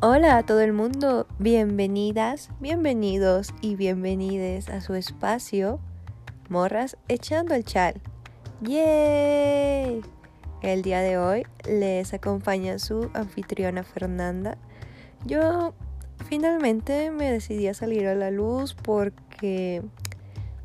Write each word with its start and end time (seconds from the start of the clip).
Hola 0.00 0.36
a 0.36 0.46
todo 0.46 0.60
el 0.60 0.72
mundo, 0.72 1.26
bienvenidas, 1.40 2.50
bienvenidos 2.60 3.52
y 3.60 3.74
bienvenides 3.74 4.68
a 4.68 4.80
su 4.80 4.94
espacio 4.94 5.80
Morras 6.48 6.96
echando 7.08 7.56
el 7.56 7.64
chal. 7.64 8.00
¡Yay! 8.60 10.02
El 10.62 10.82
día 10.82 11.00
de 11.00 11.18
hoy 11.18 11.46
les 11.68 12.14
acompaña 12.14 12.78
su 12.78 13.10
anfitriona 13.12 13.82
Fernanda. 13.82 14.56
Yo 15.26 15.74
finalmente 16.28 17.10
me 17.10 17.32
decidí 17.32 17.66
a 17.66 17.74
salir 17.74 18.06
a 18.06 18.14
la 18.14 18.30
luz 18.30 18.76
porque, 18.80 19.82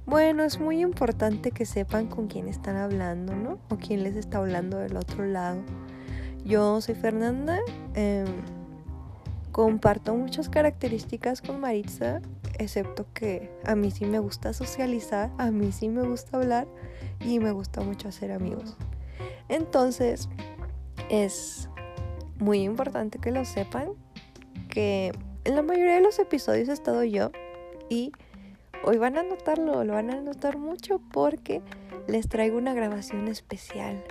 bueno, 0.05 0.43
es 0.43 0.59
muy 0.59 0.79
importante 0.79 1.49
que 1.49 1.65
sepan 1.65 2.05
con 2.05 2.27
quién 2.27 2.47
están 2.47 2.75
hablando, 2.75 3.33
¿no? 3.35 3.57
O 3.71 3.77
quién 3.77 4.03
les 4.03 4.15
está 4.15 4.37
hablando 4.37 4.77
del 4.77 4.95
otro 4.95 5.25
lado. 5.25 5.63
Yo 6.45 6.81
soy 6.81 6.93
Fernanda. 6.93 7.57
Eh, 7.95 8.25
Comparto 9.53 10.15
muchas 10.15 10.49
características 10.49 11.43
con 11.43 11.59
Maritza, 11.59 12.21
excepto 12.57 13.05
que 13.13 13.51
a 13.65 13.75
mí 13.75 13.91
sí 13.91 14.03
me 14.05 14.17
gusta 14.17 14.51
socializar, 14.51 15.29
a 15.37 15.51
mí 15.51 15.71
sí 15.71 15.89
me 15.89 16.01
gusta 16.01 16.37
hablar 16.37 16.67
y 17.19 17.37
me 17.37 17.51
gusta 17.51 17.81
mucho 17.81 18.07
hacer 18.07 18.31
amigos. 18.31 18.75
Entonces, 19.49 20.27
es 21.11 21.69
muy 22.39 22.63
importante 22.63 23.19
que 23.19 23.29
lo 23.29 23.45
sepan, 23.45 23.89
que 24.69 25.11
en 25.43 25.55
la 25.55 25.61
mayoría 25.61 25.93
de 25.93 26.01
los 26.01 26.17
episodios 26.17 26.67
he 26.67 26.73
estado 26.73 27.03
yo 27.03 27.29
y 27.89 28.11
hoy 28.83 28.97
van 28.97 29.19
a 29.19 29.23
notarlo, 29.23 29.83
lo 29.83 29.93
van 29.93 30.09
a 30.09 30.19
notar 30.19 30.57
mucho 30.57 30.99
porque 31.11 31.61
les 32.07 32.27
traigo 32.27 32.57
una 32.57 32.73
grabación 32.73 33.27
especial. 33.27 34.03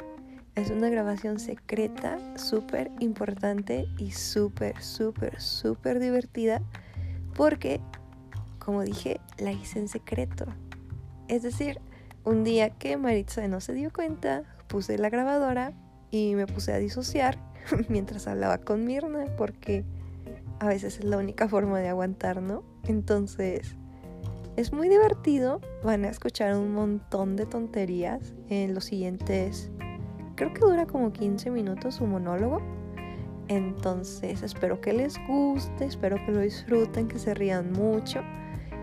Es 0.55 0.71
una 0.71 0.91
grabación 0.91 1.41
secreta, 1.41 2.19
súper 2.37 2.91
importante 3.01 3.87
y 3.97 4.11
súper, 4.11 4.83
súper, 4.83 5.41
súper 5.41 5.99
divertida 5.99 6.61
porque, 7.35 7.81
como 8.59 8.83
dije, 8.83 9.19
la 9.39 9.53
hice 9.53 9.79
en 9.79 9.89
secreto. 9.89 10.45
Es 11.29 11.43
decir, 11.43 11.81
un 12.25 12.45
día 12.45 12.69
que 12.69 12.99
Maritza 12.99 13.49
no 13.49 13.61
se 13.61 13.73
dio 13.73 13.91
cuenta, 13.91 14.43
puse 14.69 14.99
la 14.99 15.09
grabadora 15.09 15.73
y 16.11 16.35
me 16.35 16.47
puse 16.47 16.75
a 16.75 16.79
disociar 16.79 17.39
mientras 17.89 18.27
hablaba 18.27 18.59
con 18.59 18.85
Mirna 18.85 19.25
porque 19.39 19.85
a 20.61 20.67
veces 20.67 20.99
es 20.99 21.05
la 21.05 21.17
única 21.17 21.49
forma 21.49 21.81
de 21.81 21.89
aguantar, 21.89 22.43
¿no? 22.43 22.63
Entonces, 22.85 23.75
es 24.57 24.71
muy 24.71 24.91
divertido. 24.91 25.63
Van 25.83 26.05
a 26.05 26.11
escuchar 26.11 26.55
un 26.57 26.75
montón 26.75 27.37
de 27.37 27.47
tonterías 27.47 28.35
en 28.51 28.75
los 28.75 28.85
siguientes 28.85 29.71
creo 30.35 30.53
que 30.53 30.61
dura 30.61 30.87
como 30.87 31.13
15 31.13 31.51
minutos 31.51 31.97
su 31.97 32.07
monólogo. 32.07 32.61
Entonces 33.49 34.43
espero 34.43 34.81
que 34.81 34.93
les 34.93 35.17
guste, 35.27 35.85
espero 35.85 36.17
que 36.25 36.33
lo 36.33 36.41
disfruten, 36.41 37.09
que 37.09 37.19
se 37.19 37.35
rían 37.35 37.73
mucho 37.73 38.21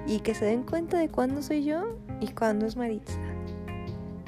y 0.06 0.20
que 0.20 0.36
se 0.36 0.46
den 0.46 0.64
cuenta 0.64 0.98
de 0.98 1.10
cuándo 1.10 1.42
soy 1.42 1.64
yo 1.64 1.98
y 2.20 2.28
cuándo 2.28 2.66
es 2.66 2.76
Maritza. 2.76 3.20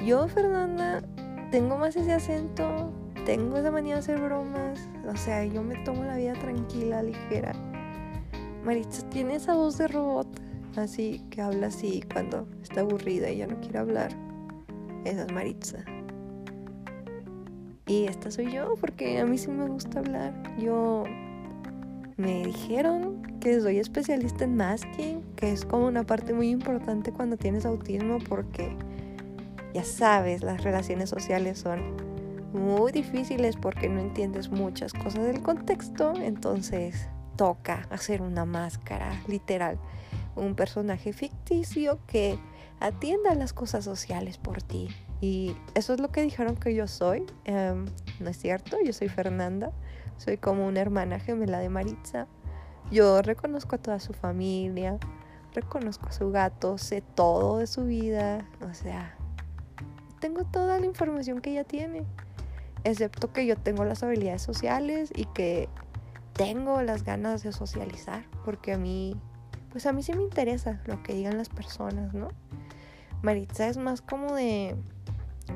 Yo, 0.06 0.28
Fernanda, 0.28 1.04
tengo 1.52 1.78
más 1.78 1.96
ese 1.96 2.14
acento, 2.14 2.92
tengo 3.26 3.58
esa 3.58 3.72
manía 3.72 3.96
de 3.96 4.00
hacer 4.00 4.20
bromas, 4.20 4.88
o 5.08 5.16
sea, 5.16 5.46
yo 5.46 5.62
me 5.62 5.76
tomo 5.84 6.04
la 6.04 6.18
vida 6.18 6.34
tranquila, 6.34 7.04
ligera. 7.04 7.54
Maritza 8.64 9.08
tiene 9.10 9.36
esa 9.36 9.54
voz 9.54 9.78
de 9.78 9.88
robot, 9.88 10.28
así 10.76 11.24
que 11.30 11.42
habla 11.42 11.68
así 11.68 12.04
cuando 12.12 12.48
está 12.64 12.82
aburrida 12.82 13.30
y 13.30 13.38
ya 13.38 13.48
no 13.48 13.60
quiere 13.60 13.80
hablar. 13.80 14.12
Esa 15.04 15.24
es 15.24 15.32
Maritza. 15.32 15.84
Y 17.92 18.06
esta 18.06 18.31
soy 18.31 18.53
yo 18.53 18.75
porque 18.80 19.20
a 19.20 19.25
mí 19.25 19.38
sí 19.38 19.52
me 19.52 19.67
gusta 19.67 20.00
hablar. 20.00 20.34
Yo 20.58 21.03
me 22.16 22.46
dijeron 22.46 23.22
que 23.41 23.59
soy 23.59 23.79
especialista 23.79 24.46
en 24.46 24.56
masking, 24.56 25.22
que 25.35 25.52
es 25.52 25.66
como 25.66 25.88
una 25.88 26.06
parte 26.06 26.34
muy 26.34 26.51
importante 26.51 27.12
cuando 27.12 27.35
tienes 27.35 27.66
autismo 27.66 28.19
porque 28.30 28.74
ya 29.74 29.84
sabes, 29.84 30.41
las 30.41 30.63
relaciones 30.63 31.09
sociales 31.09 31.59
son 31.59 31.97
muy 32.53 32.94
difíciles 32.94 33.57
porque 33.57 33.90
no 33.90 34.00
entiendes 34.00 34.50
muchas 34.51 34.94
cosas 34.94 35.25
del 35.25 35.41
contexto, 35.41 36.13
entonces 36.16 37.09
toca 37.35 37.90
hacer 37.90 38.22
una 38.22 38.46
máscara, 38.46 39.22
literal, 39.28 39.78
un 40.38 40.56
personaje 40.56 41.12
ficticio 41.12 42.00
que 42.07 42.40
atienda 42.80 43.35
las 43.35 43.51
cosas 43.51 43.84
sociales 43.84 44.38
por 44.38 44.62
ti. 44.62 44.88
Y 45.22 45.56
eso 45.76 45.94
es 45.94 46.00
lo 46.02 46.12
que 46.12 46.24
dijeron 46.24 46.56
que 46.56 46.74
yo 46.74 46.88
soy. 46.88 47.26
Em, 47.46 47.86
no 48.20 48.30
es 48.30 48.38
cierto, 48.38 48.78
yo 48.84 48.92
soy 48.92 49.08
Fernanda. 49.08 49.72
Soy 50.18 50.38
como 50.38 50.68
una 50.68 50.82
hermana 50.82 51.20
gemela 51.20 51.59
de 51.59 51.70
Maritza. 51.70 52.28
Yo 52.92 53.22
reconozco 53.22 53.76
a 53.76 53.78
toda 53.78 54.00
su 54.00 54.14
familia, 54.14 54.98
reconozco 55.54 56.08
a 56.08 56.12
su 56.12 56.31
gato, 56.31 56.78
sé 56.78 57.02
todo 57.02 57.60
de 57.60 57.68
su 57.68 57.86
vida. 57.86 58.46
O 58.70 58.74
sea, 58.74 59.16
tengo 60.20 60.44
toda 60.44 60.80
la 60.80 60.86
información 60.86 61.40
que 61.40 61.52
ella 61.52 61.64
tiene. 61.64 62.04
Excepto 62.84 63.31
que 63.31 63.46
yo 63.46 63.56
tengo 63.56 63.86
las 63.86 64.02
habilidades 64.02 64.42
sociales 64.42 65.12
y 65.16 65.26
que 65.26 65.70
tengo 66.34 66.81
las 66.81 67.04
ganas 67.04 67.44
de 67.44 67.52
socializar. 67.52 68.26
Porque 68.44 68.74
a 68.74 68.78
mí, 68.78 69.16
pues 69.72 69.86
a 69.86 69.94
mí 69.94 70.02
sí 70.02 70.14
me 70.14 70.24
interesa 70.24 70.81
lo 70.86 71.02
que 71.04 71.14
digan 71.14 71.38
las 71.38 71.50
personas, 71.50 72.14
¿no? 72.14 72.30
Maritza 73.22 73.68
es 73.68 73.78
más 73.78 74.02
como 74.02 74.34
de 74.34 74.76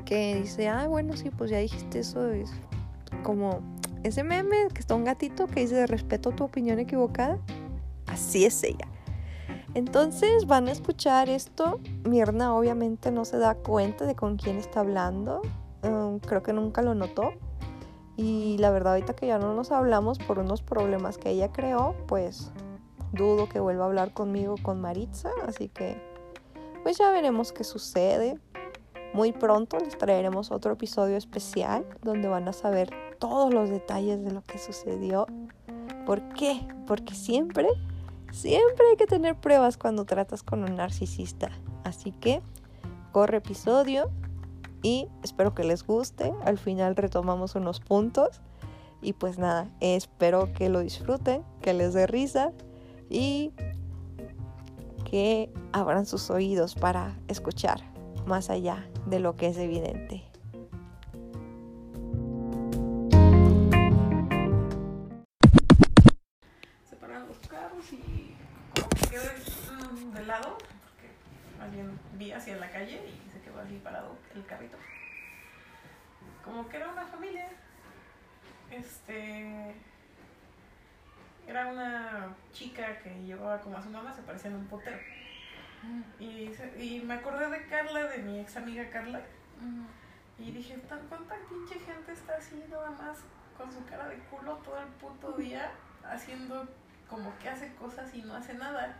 que 0.04 0.36
dice, 0.36 0.68
ah, 0.68 0.86
bueno, 0.88 1.16
sí, 1.16 1.30
pues 1.30 1.50
ya 1.50 1.58
dijiste 1.58 2.00
eso, 2.00 2.30
es 2.30 2.50
como 3.22 3.60
ese 4.02 4.22
meme 4.22 4.68
que 4.72 4.80
está 4.80 4.94
un 4.94 5.04
gatito 5.04 5.46
que 5.46 5.60
dice, 5.60 5.86
respeto 5.86 6.30
tu 6.30 6.44
opinión 6.44 6.78
equivocada. 6.78 7.38
Así 8.06 8.44
es 8.44 8.62
ella. 8.62 8.86
Entonces 9.74 10.46
van 10.46 10.68
a 10.68 10.72
escuchar 10.72 11.28
esto. 11.28 11.80
Mirna 12.04 12.54
obviamente 12.54 13.10
no 13.10 13.24
se 13.24 13.36
da 13.36 13.54
cuenta 13.54 14.06
de 14.06 14.14
con 14.14 14.36
quién 14.36 14.56
está 14.56 14.80
hablando. 14.80 15.42
Um, 15.82 16.18
creo 16.18 16.42
que 16.42 16.52
nunca 16.52 16.82
lo 16.82 16.94
notó. 16.94 17.32
Y 18.16 18.56
la 18.58 18.70
verdad 18.70 18.94
ahorita 18.94 19.14
que 19.14 19.26
ya 19.26 19.38
no 19.38 19.52
nos 19.54 19.72
hablamos 19.72 20.18
por 20.18 20.38
unos 20.38 20.62
problemas 20.62 21.18
que 21.18 21.30
ella 21.30 21.52
creó, 21.52 21.94
pues 22.06 22.52
dudo 23.12 23.48
que 23.48 23.60
vuelva 23.60 23.84
a 23.84 23.88
hablar 23.88 24.14
conmigo 24.14 24.54
con 24.62 24.80
Maritza. 24.80 25.30
Así 25.46 25.68
que 25.68 26.00
pues 26.82 26.96
ya 26.96 27.10
veremos 27.10 27.52
qué 27.52 27.64
sucede. 27.64 28.38
Muy 29.14 29.32
pronto 29.32 29.78
les 29.78 29.96
traeremos 29.96 30.50
otro 30.50 30.72
episodio 30.74 31.16
especial 31.16 31.86
donde 32.02 32.28
van 32.28 32.48
a 32.48 32.52
saber 32.52 32.90
todos 33.18 33.52
los 33.52 33.70
detalles 33.70 34.22
de 34.22 34.30
lo 34.30 34.42
que 34.42 34.58
sucedió. 34.58 35.26
¿Por 36.04 36.28
qué? 36.34 36.66
Porque 36.86 37.14
siempre, 37.14 37.68
siempre 38.30 38.86
hay 38.90 38.96
que 38.96 39.06
tener 39.06 39.34
pruebas 39.36 39.78
cuando 39.78 40.04
tratas 40.04 40.42
con 40.42 40.64
un 40.64 40.76
narcisista. 40.76 41.50
Así 41.84 42.12
que 42.12 42.42
corre 43.12 43.38
episodio 43.38 44.10
y 44.82 45.08
espero 45.22 45.54
que 45.54 45.64
les 45.64 45.86
guste. 45.86 46.32
Al 46.44 46.58
final 46.58 46.94
retomamos 46.94 47.54
unos 47.54 47.80
puntos. 47.80 48.40
Y 49.02 49.12
pues 49.12 49.38
nada, 49.38 49.68
espero 49.80 50.52
que 50.52 50.68
lo 50.68 50.80
disfruten, 50.80 51.42
que 51.60 51.74
les 51.74 51.94
dé 51.94 52.06
risa 52.06 52.52
y 53.08 53.52
que 55.08 55.50
abran 55.72 56.06
sus 56.06 56.30
oídos 56.30 56.74
para 56.74 57.14
escuchar 57.28 57.95
más 58.26 58.50
allá 58.50 58.84
de 59.06 59.20
lo 59.20 59.36
que 59.36 59.48
es 59.48 59.56
evidente. 59.56 60.24
Se 66.88 66.96
pararon 66.96 67.28
los 67.28 67.38
carros 67.48 67.92
y 67.92 68.34
como 68.74 68.88
que 68.88 69.08
quedé 69.08 69.30
mm, 69.70 70.12
de 70.12 70.26
lado, 70.26 70.58
porque 70.58 71.62
alguien 71.62 71.98
vi 72.18 72.32
hacia 72.32 72.56
la 72.56 72.70
calle 72.70 73.00
y 73.06 73.30
se 73.30 73.40
quedó 73.40 73.60
así 73.60 73.80
parado 73.82 74.16
el 74.34 74.44
carrito. 74.44 74.76
Como 76.44 76.68
que 76.68 76.76
era 76.76 76.90
una 76.90 77.06
familia. 77.06 77.48
Este. 78.70 79.74
Era 81.46 81.68
una 81.68 82.34
chica 82.52 82.98
que 82.98 83.22
llevaba 83.22 83.60
como 83.60 83.76
a 83.76 83.82
su 83.82 83.88
mamá, 83.88 84.12
se 84.12 84.22
parecía 84.22 84.50
en 84.50 84.56
un 84.56 84.66
potero. 84.66 84.98
Y, 86.18 86.50
y 86.78 87.02
me 87.04 87.14
acordé 87.14 87.48
de 87.50 87.66
Carla, 87.66 88.04
de 88.04 88.18
mi 88.18 88.40
ex 88.40 88.56
amiga 88.56 88.88
Carla. 88.90 89.20
Y 90.38 90.50
dije, 90.50 90.78
¿cuánta 91.08 91.36
pinche 91.48 91.78
gente 91.80 92.12
está 92.12 92.36
así 92.36 92.62
nada 92.70 92.90
más 92.90 93.18
con 93.56 93.72
su 93.72 93.84
cara 93.86 94.06
de 94.08 94.18
culo 94.30 94.56
todo 94.56 94.78
el 94.78 94.88
puto 94.88 95.32
día 95.32 95.70
haciendo 96.04 96.68
como 97.08 97.36
que 97.38 97.48
hace 97.48 97.72
cosas 97.74 98.12
y 98.14 98.22
no 98.22 98.34
hace 98.34 98.54
nada? 98.54 98.94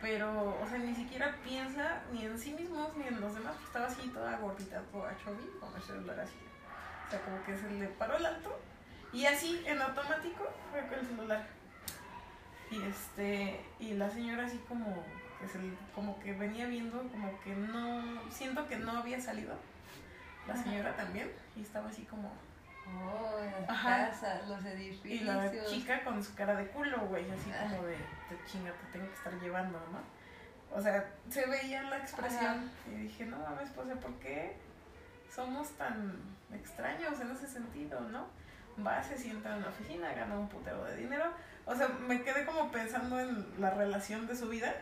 Pero, 0.00 0.58
o 0.60 0.66
sea, 0.68 0.78
ni 0.78 0.94
siquiera 0.94 1.36
piensa 1.42 2.02
ni 2.12 2.24
en 2.24 2.38
sí 2.38 2.52
mismos 2.52 2.96
ni 2.96 3.06
en 3.06 3.20
los 3.20 3.34
demás. 3.34 3.54
Pues 3.54 3.66
estaba 3.66 3.86
así 3.86 4.08
toda 4.08 4.38
gordita, 4.38 4.82
toda 4.92 5.16
chubby, 5.18 5.48
con 5.60 5.74
el 5.74 5.82
celular 5.82 6.20
así. 6.20 6.36
O 7.06 7.10
sea, 7.10 7.20
como 7.22 7.42
que 7.44 7.56
se 7.56 7.70
le 7.70 7.86
paró 7.88 8.16
el 8.16 8.26
alto 8.26 8.58
y 9.12 9.24
así 9.24 9.62
en 9.64 9.80
automático 9.80 10.44
fue 10.70 10.86
con 10.88 10.98
el 10.98 11.06
celular. 11.06 11.46
Y 12.70 12.82
este, 12.82 13.64
y 13.78 13.94
la 13.94 14.10
señora 14.10 14.44
así 14.44 14.58
como 14.68 15.04
como 15.94 16.18
que 16.20 16.32
venía 16.32 16.66
viendo, 16.66 16.98
como 17.08 17.40
que 17.40 17.54
no, 17.54 18.30
siento 18.30 18.66
que 18.66 18.76
no 18.76 18.98
había 18.98 19.20
salido 19.20 19.54
la 20.46 20.56
señora 20.56 20.94
también, 20.96 21.30
y 21.56 21.62
estaba 21.62 21.88
así 21.88 22.02
como 22.02 22.32
Oh, 22.88 23.40
las 23.68 23.82
casas, 23.82 24.46
los 24.48 24.64
edificios. 24.64 25.22
Y 25.22 25.24
la 25.24 25.50
chica 25.66 26.04
con 26.04 26.22
su 26.22 26.34
cara 26.34 26.54
de 26.54 26.68
culo, 26.68 27.00
güey, 27.08 27.28
así 27.30 27.50
como 27.50 27.82
de, 27.84 27.92
de 27.94 28.44
chinga, 28.46 28.72
te 28.72 28.92
tengo 28.92 29.08
que 29.08 29.14
estar 29.14 29.32
llevando, 29.40 29.78
¿no? 29.92 30.76
O 30.76 30.80
sea, 30.80 31.04
se 31.28 31.46
veía 31.46 31.82
la 31.84 31.98
expresión 31.98 32.70
y 32.86 33.02
dije, 33.02 33.26
no 33.26 33.38
mames, 33.38 33.70
pues, 33.70 33.88
¿por 33.98 34.14
qué 34.20 34.56
somos 35.34 35.70
tan 35.72 36.16
extraños 36.52 37.20
en 37.20 37.30
ese 37.30 37.48
sentido, 37.48 38.00
no? 38.00 38.28
Va, 38.86 39.02
se 39.02 39.16
sienta 39.16 39.56
en 39.56 39.62
la 39.62 39.68
oficina, 39.68 40.12
gana 40.12 40.38
un 40.38 40.48
putero 40.48 40.84
de 40.84 40.96
dinero. 40.96 41.24
O 41.64 41.74
sea, 41.74 41.88
me 41.88 42.22
quedé 42.22 42.44
como 42.44 42.70
pensando 42.70 43.18
en 43.18 43.60
la 43.60 43.70
relación 43.70 44.26
de 44.26 44.36
su 44.36 44.48
vida 44.48 44.74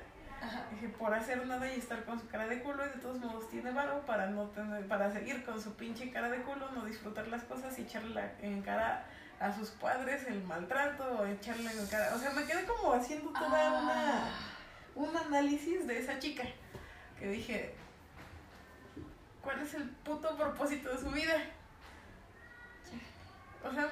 Dije, 0.71 0.89
por 0.89 1.15
hacer 1.15 1.47
nada 1.47 1.73
y 1.73 1.79
estar 1.79 2.05
con 2.05 2.19
su 2.19 2.27
cara 2.29 2.47
de 2.47 2.63
culo 2.63 2.85
y 2.87 2.91
de 2.91 2.99
todos 2.99 3.19
modos 3.21 3.49
tiene 3.51 3.71
varo 3.73 4.05
para 4.07 4.27
no 4.27 4.49
tener, 4.49 4.87
para 4.87 5.11
seguir 5.11 5.45
con 5.45 5.61
su 5.61 5.75
pinche 5.75 6.11
cara 6.11 6.29
de 6.31 6.43
culo, 6.43 6.71
no 6.73 6.85
disfrutar 6.85 7.29
las 7.29 7.45
cosas 7.45 7.79
y 7.79 7.83
echarle 7.83 8.31
en 8.41 8.63
cara 8.63 9.07
a 9.41 9.53
sus 9.53 9.71
padres 9.71 10.27
el 10.27 10.43
maltrato 10.45 11.05
o 11.21 11.27
echarle 11.27 11.71
en 11.71 11.87
cara. 11.87 12.15
O 12.15 12.19
sea, 12.19 12.31
me 12.31 12.45
quedé 12.45 12.65
como 12.65 12.93
haciendo 12.93 13.31
toda 13.33 13.79
ah. 13.79 13.83
una 13.83 14.55
un 14.95 15.17
análisis 15.17 15.87
de 15.87 15.99
esa 15.99 16.19
chica. 16.19 16.45
Que 17.19 17.29
dije, 17.29 17.75
¿cuál 19.43 19.61
es 19.61 19.75
el 19.75 19.89
puto 19.89 20.37
propósito 20.37 20.91
de 20.91 20.99
su 20.99 21.11
vida? 21.11 21.37
O 23.65 23.73
sea, 23.73 23.91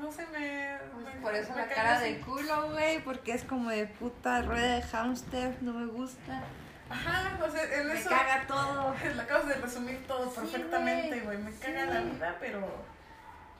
no 0.00 0.12
se 0.12 0.26
me. 0.26 0.78
Pues 0.92 1.16
por 1.16 1.34
eso 1.34 1.54
la 1.54 1.68
cara 1.68 2.00
de 2.00 2.20
culo, 2.20 2.70
güey, 2.70 3.02
porque 3.02 3.32
es 3.34 3.44
como 3.44 3.70
de 3.70 3.86
puta 3.86 4.42
rueda 4.42 4.76
de 4.76 4.82
hámster, 4.82 5.62
no 5.62 5.72
me 5.72 5.86
gusta. 5.86 6.42
Ajá, 6.90 7.38
o 7.42 7.50
sea, 7.50 7.80
en 7.80 7.88
me 7.88 8.02
caga 8.02 8.46
todo. 8.46 8.94
Le 9.14 9.22
acabas 9.22 9.48
de 9.48 9.54
resumir 9.54 10.06
todo 10.06 10.30
perfectamente, 10.30 11.20
güey. 11.20 11.38
Me 11.38 11.52
caga 11.52 11.86
la 11.86 12.00
vida, 12.00 12.36
pero. 12.40 12.92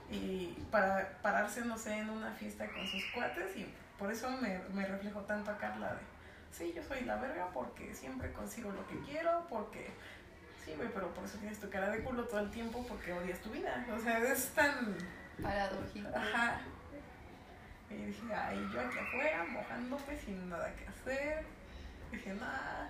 Y 0.09 0.57
para 0.69 1.17
pararse, 1.21 1.61
no 1.61 1.77
sé, 1.77 1.97
en 1.97 2.09
una 2.09 2.31
fiesta 2.31 2.67
con 2.67 2.85
sus 2.85 3.03
cuates, 3.13 3.55
y 3.55 3.73
por 3.97 4.11
eso 4.11 4.29
me, 4.29 4.59
me 4.73 4.85
reflejo 4.85 5.21
tanto 5.21 5.51
a 5.51 5.57
Carla 5.57 5.93
de. 5.93 6.01
Sí, 6.51 6.71
yo 6.75 6.83
soy 6.83 7.01
la 7.01 7.15
verga 7.15 7.47
porque 7.51 7.95
siempre 7.95 8.31
consigo 8.31 8.71
lo 8.71 8.85
que 8.87 8.99
quiero, 8.99 9.47
porque. 9.49 9.89
Sí, 10.63 10.73
güey, 10.77 10.89
pero 10.93 11.13
por 11.13 11.25
eso 11.25 11.37
tienes 11.39 11.59
tu 11.59 11.69
cara 11.69 11.89
de 11.89 12.03
culo 12.03 12.25
todo 12.25 12.39
el 12.39 12.49
tiempo 12.49 12.85
porque 12.87 13.11
odias 13.11 13.39
tu 13.39 13.49
vida. 13.49 13.85
O 13.93 13.99
sea, 13.99 14.19
es 14.19 14.49
tan 14.49 14.95
Paradójico. 15.41 16.09
Ajá. 16.15 16.61
Y 17.89 17.95
dije, 17.95 18.33
ay, 18.33 18.69
yo 18.73 18.81
aquí 18.81 18.97
afuera, 18.97 19.45
mojándome 19.49 20.17
sin 20.17 20.49
nada 20.49 20.73
que 20.75 20.87
hacer. 20.87 21.45
dije, 22.11 22.33
nada. 22.33 22.89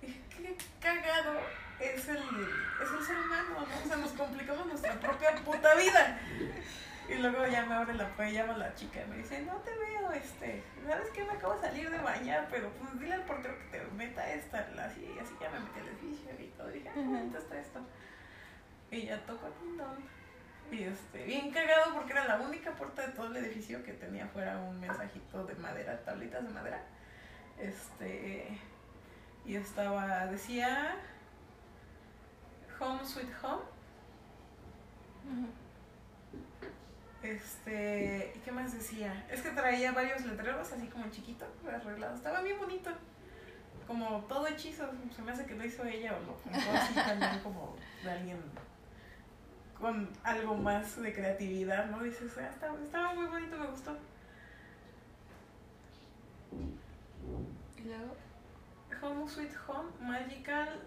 Dije, 0.00 0.20
qué 0.30 0.56
cagado 0.80 1.40
es 1.80 2.08
el, 2.08 2.16
es 2.18 2.90
el 2.98 3.06
ser 3.06 3.16
humano, 3.18 3.60
¿no? 3.60 3.84
O 3.84 3.88
sea, 3.88 3.96
nos 3.96 4.12
complicamos 4.12 4.66
nuestra 4.66 4.94
propia 5.00 5.34
puta 5.36 5.74
vida. 5.74 6.18
Y 7.08 7.14
luego 7.14 7.46
ya 7.46 7.64
me 7.64 7.74
abre 7.74 7.94
la 7.94 8.06
puerta, 8.08 8.30
llama 8.32 8.58
la 8.58 8.74
chica 8.74 9.00
y 9.02 9.08
me 9.08 9.16
dice, 9.16 9.40
no 9.42 9.54
te 9.56 9.70
veo, 9.70 10.12
este, 10.12 10.62
¿sabes 10.86 11.08
qué? 11.10 11.24
Me 11.24 11.32
acabo 11.32 11.54
de 11.54 11.60
salir 11.60 11.90
de 11.90 11.98
bañar, 11.98 12.48
pero 12.50 12.70
pues 12.72 13.00
dile 13.00 13.14
al 13.14 13.22
portero 13.22 13.58
que 13.58 13.78
te 13.78 13.84
meta 13.92 14.30
esta, 14.34 14.58
así, 14.58 15.16
así 15.20 15.34
ya 15.40 15.48
me 15.48 15.60
metí 15.60 15.80
el 15.80 15.88
edificio 15.88 16.30
y 16.38 16.48
todo. 16.48 16.68
dije, 16.68 16.90
qué 16.92 17.00
bonito 17.00 17.38
está 17.38 17.58
esto. 17.58 17.80
Y 18.90 19.06
ya 19.06 19.18
toco 19.24 19.46
aquí, 19.46 19.66
¿no? 19.76 20.17
Y 20.70 20.82
este, 20.82 21.24
bien 21.24 21.50
cagado 21.50 21.94
porque 21.94 22.12
era 22.12 22.26
la 22.26 22.40
única 22.40 22.72
puerta 22.72 23.06
de 23.06 23.12
todo 23.12 23.28
el 23.28 23.36
edificio 23.36 23.82
que 23.84 23.92
tenía 23.92 24.26
fuera 24.26 24.58
un 24.58 24.78
mensajito 24.78 25.44
de 25.44 25.54
madera, 25.54 25.98
tablitas 26.04 26.44
de 26.44 26.50
madera. 26.50 26.82
Este, 27.58 28.58
y 29.46 29.56
estaba, 29.56 30.26
decía 30.26 30.96
Home 32.78 33.04
Sweet 33.04 33.30
Home. 33.42 33.62
Este, 37.22 38.32
¿y 38.36 38.38
qué 38.40 38.52
más 38.52 38.72
decía? 38.72 39.26
Es 39.30 39.42
que 39.42 39.50
traía 39.50 39.92
varios 39.92 40.24
letreros 40.24 40.70
así 40.70 40.86
como 40.86 41.08
chiquito, 41.10 41.46
arreglado. 41.66 42.14
Estaba 42.14 42.42
bien 42.42 42.58
bonito. 42.58 42.90
Como 43.86 44.20
todo 44.26 44.46
hechizo. 44.46 44.88
Se 45.16 45.22
me 45.22 45.32
hace 45.32 45.46
que 45.46 45.54
lo 45.54 45.64
hizo 45.64 45.82
ella 45.84 46.14
o 46.14 46.20
lo 46.20 46.78
así 46.78 46.94
también 46.94 47.40
como 47.40 47.74
de 48.04 48.10
alguien 48.10 48.38
con 49.80 50.08
algo 50.24 50.56
más 50.56 51.00
de 51.00 51.12
creatividad, 51.12 51.86
¿no? 51.86 52.02
Dices, 52.02 52.32
ah, 52.38 52.50
estaba, 52.52 53.14
muy 53.14 53.26
bonito, 53.26 53.56
me 53.56 53.66
gustó. 53.66 53.96
¿Y 57.78 57.82
luego? 57.82 58.16
Home 59.00 59.28
Sweet 59.28 59.52
Home, 59.68 59.90
Magical, 60.00 60.80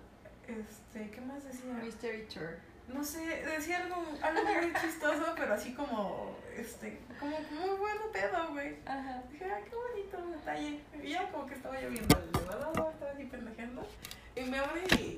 este, 0.47 1.09
¿qué 1.09 1.21
más 1.21 1.43
decía? 1.45 1.73
Mystery 1.73 2.23
Tour. 2.23 2.57
No 2.87 3.03
sé, 3.03 3.19
decía 3.45 3.83
algo, 3.83 4.03
algo 4.21 4.43
muy 4.43 4.73
chistoso, 4.81 5.33
pero 5.37 5.53
así 5.53 5.73
como, 5.73 6.35
este, 6.57 6.99
como 7.19 7.37
muy 7.39 7.77
bueno 7.77 8.01
pedo, 8.11 8.49
güey. 8.51 8.75
Ajá. 8.85 9.23
Dije, 9.31 9.45
ah, 9.45 9.59
qué 9.63 9.75
bonito 9.75 10.37
detalle. 10.37 10.81
Y 11.01 11.09
ya 11.09 11.31
como 11.31 11.45
que 11.45 11.53
estaba 11.53 11.79
lloviendo 11.79 12.17
el 12.17 12.41
elevador, 12.41 12.91
estaba 12.93 13.11
así 13.11 13.23
pendejando. 13.25 13.87
Y 14.35 14.41
me 14.41 14.59
abre 14.59 14.83
y 14.99 15.10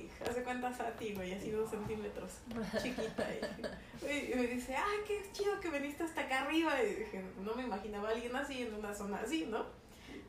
hace 0.53 0.61
cuenta 0.61 0.73
Sati, 0.73 1.13
güey, 1.13 1.33
así 1.33 1.51
dos 1.51 1.69
centímetros, 1.69 2.31
chiquita. 2.81 3.27
Y, 4.01 4.35
me 4.35 4.47
dice, 4.47 4.75
ay, 4.75 4.99
qué 5.07 5.21
chido 5.31 5.59
que 5.59 5.69
viniste 5.69 6.03
hasta 6.03 6.21
acá 6.21 6.43
arriba. 6.43 6.81
Y 6.83 6.95
dije, 6.95 7.23
no 7.43 7.55
me 7.55 7.63
imaginaba 7.63 8.09
a 8.09 8.11
alguien 8.11 8.35
así 8.35 8.63
en 8.63 8.73
una 8.73 8.93
zona 8.93 9.17
así, 9.17 9.45
¿no? 9.45 9.65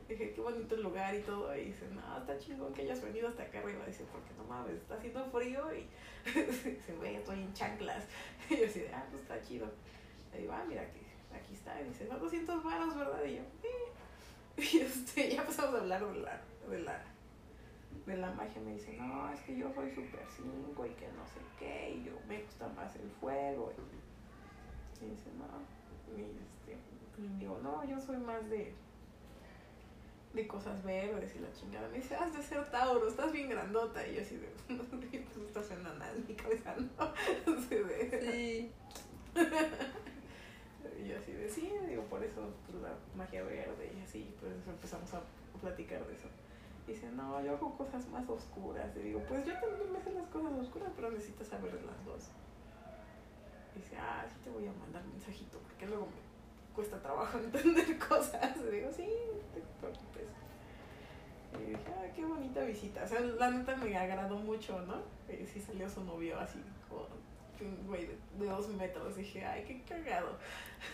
dije, 0.07 0.33
qué 0.33 0.41
bonito 0.41 0.75
el 0.75 0.83
lugar 0.83 1.15
y 1.15 1.21
todo. 1.21 1.55
Y 1.55 1.65
dice, 1.65 1.87
no, 1.89 2.17
está 2.17 2.37
chingón 2.37 2.73
que 2.73 2.83
hayas 2.83 3.01
venido 3.01 3.27
hasta 3.27 3.43
acá 3.43 3.59
arriba. 3.59 3.85
Dice, 3.85 4.05
porque 4.11 4.33
no 4.37 4.43
mames, 4.45 4.75
está 4.75 4.95
haciendo 4.95 5.25
frío 5.25 5.67
y 5.73 5.87
dice, 6.25 6.95
güey, 6.97 7.15
estoy 7.15 7.39
en 7.41 7.53
chanclas. 7.53 8.03
Y 8.49 8.57
yo 8.57 8.65
así, 8.67 8.85
ah, 8.93 9.03
pues 9.09 9.23
está 9.23 9.41
chido. 9.41 9.67
Y 10.33 10.41
digo, 10.41 10.53
ah, 10.53 10.63
mira, 10.67 10.83
que 10.91 10.99
aquí 11.35 11.53
está. 11.53 11.81
Y 11.81 11.85
dice, 11.85 12.05
no, 12.05 12.19
200 12.19 12.63
varos, 12.63 12.95
¿verdad? 12.95 13.23
Y 13.25 13.35
yo, 13.37 13.41
sí. 13.61 14.77
Y 14.77 14.79
este, 14.79 15.31
ya 15.31 15.41
empezamos 15.41 15.75
a 15.75 15.81
hablar 15.81 16.05
de 16.05 16.19
la, 16.21 16.41
de 16.69 16.79
la 16.79 17.03
de 18.05 18.17
la 18.17 18.31
magia 18.31 18.61
me 18.61 18.73
dice, 18.73 18.95
no, 18.97 19.31
es 19.31 19.39
que 19.41 19.57
yo 19.57 19.73
soy 19.73 19.89
super 19.89 20.25
5 20.35 20.85
y 20.85 20.89
que 20.91 21.07
no 21.07 21.25
sé 21.25 21.39
qué, 21.57 21.95
y 21.97 22.03
yo 22.03 22.11
me 22.27 22.41
gusta 22.43 22.67
más 22.69 22.95
el 22.95 23.09
fuego. 23.19 23.73
Y, 25.01 25.05
dice, 25.05 25.29
no, 25.37 25.45
y, 26.15 26.21
este, 26.21 26.77
y 27.17 27.39
digo, 27.39 27.59
no, 27.63 27.83
yo 27.83 27.99
soy 27.99 28.17
más 28.17 28.47
de, 28.49 28.73
de 30.33 30.47
cosas 30.47 30.83
verdes 30.83 31.35
y 31.35 31.39
la 31.39 31.51
chingada. 31.53 31.87
Me 31.89 31.97
dice, 31.97 32.15
has 32.15 32.35
de 32.35 32.43
ser 32.43 32.69
Tauro, 32.69 33.07
estás 33.07 33.31
bien 33.31 33.49
grandota. 33.49 34.07
Y 34.07 34.15
yo 34.15 34.21
así 34.21 34.37
de, 34.37 34.49
tú 35.33 35.45
estás 35.47 35.71
enana 35.71 36.11
en 36.11 36.27
mi 36.27 36.35
cabeza, 36.35 36.75
¿no? 36.97 37.13
sí. 37.69 38.71
y 41.03 41.07
yo 41.07 41.17
así 41.17 41.31
de, 41.31 41.49
sí, 41.49 41.73
digo, 41.89 42.03
por 42.03 42.23
eso 42.23 42.53
pues, 42.67 42.83
la 42.83 42.95
magia 43.15 43.43
verde 43.43 43.91
y 43.97 44.01
así, 44.01 44.33
pues 44.39 44.53
empezamos 44.67 45.11
a 45.15 45.21
platicar 45.59 46.05
de 46.05 46.13
eso. 46.13 46.27
Dice, 46.87 47.11
no, 47.11 47.41
yo 47.41 47.53
hago 47.53 47.75
cosas 47.75 48.07
más 48.09 48.29
oscuras. 48.29 48.95
Y 48.95 48.99
digo, 48.99 49.21
pues 49.27 49.45
yo 49.45 49.53
también 49.59 49.91
me 49.91 49.97
hacen 49.97 50.15
las 50.15 50.27
cosas 50.27 50.53
oscuras, 50.53 50.91
pero 50.95 51.09
necesitas 51.11 51.47
saber 51.47 51.73
las 51.83 52.05
dos. 52.05 52.29
Dice, 53.75 53.97
ah, 53.97 54.25
sí 54.29 54.35
te 54.43 54.51
voy 54.51 54.67
a 54.67 54.73
mandar 54.73 55.03
mensajito, 55.05 55.57
porque 55.59 55.87
luego 55.87 56.05
me 56.05 56.75
cuesta 56.75 56.99
trabajo 56.99 57.37
entender 57.43 57.97
cosas. 57.97 58.55
Y 58.57 58.71
digo, 58.71 58.91
sí, 58.91 59.09
te 59.53 59.61
preocupes. 59.79 60.29
Y 61.59 61.71
dije, 61.71 61.93
ah, 61.97 62.05
qué 62.15 62.23
bonita 62.23 62.61
visita. 62.63 63.03
O 63.03 63.07
sea, 63.07 63.19
la 63.19 63.49
neta 63.49 63.75
me 63.77 63.97
agradó 63.97 64.37
mucho, 64.37 64.79
¿no? 64.81 65.01
Y 65.33 65.45
sí 65.47 65.59
salió 65.59 65.89
su 65.89 66.03
novio 66.03 66.39
así, 66.39 66.61
como 66.87 67.07
un 67.61 67.87
güey 67.87 68.05
de, 68.05 68.45
dos 68.45 68.67
metros. 68.69 69.15
Dije, 69.15 69.43
ay, 69.43 69.63
qué 69.63 69.81
cagado. 69.81 70.37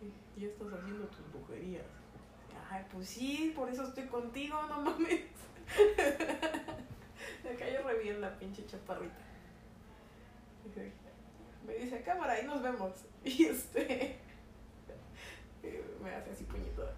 y, 0.00 0.40
y 0.40 0.46
estás 0.46 0.72
haciendo 0.72 1.06
tus 1.08 1.30
brujerías. 1.32 1.99
Ay, 2.70 2.86
pues 2.92 3.08
sí, 3.08 3.52
por 3.56 3.68
eso 3.68 3.82
estoy 3.82 4.04
contigo, 4.04 4.56
no 4.68 4.80
mames. 4.82 5.22
Me 7.44 7.54
cayó 7.56 7.82
re 7.82 7.98
bien 7.98 8.20
la 8.20 8.38
pinche 8.38 8.64
chaparrita. 8.64 9.18
Me 11.66 11.74
dice, 11.74 12.00
cámara, 12.02 12.34
ahí 12.34 12.46
nos 12.46 12.62
vemos. 12.62 12.92
Y 13.24 13.44
este. 13.44 14.18
Me 16.00 16.14
hace 16.14 16.30
así 16.30 16.44
puñito. 16.44 16.88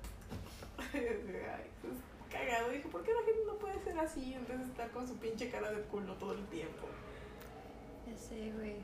Ay, 0.92 1.70
pues 1.80 1.94
cagado. 2.30 2.70
Dije, 2.70 2.88
¿por 2.88 3.02
qué 3.02 3.12
la 3.12 3.22
gente 3.22 3.40
no 3.46 3.54
puede 3.58 3.82
ser 3.82 3.98
así 3.98 4.34
en 4.34 4.46
vez 4.46 4.58
de 4.58 4.64
estar 4.66 4.90
con 4.90 5.08
su 5.08 5.16
pinche 5.16 5.50
cara 5.50 5.72
de 5.72 5.80
culo 5.84 6.14
todo 6.16 6.34
el 6.34 6.46
tiempo? 6.48 6.86
Ya 8.06 8.16
sé, 8.16 8.52
güey. 8.52 8.76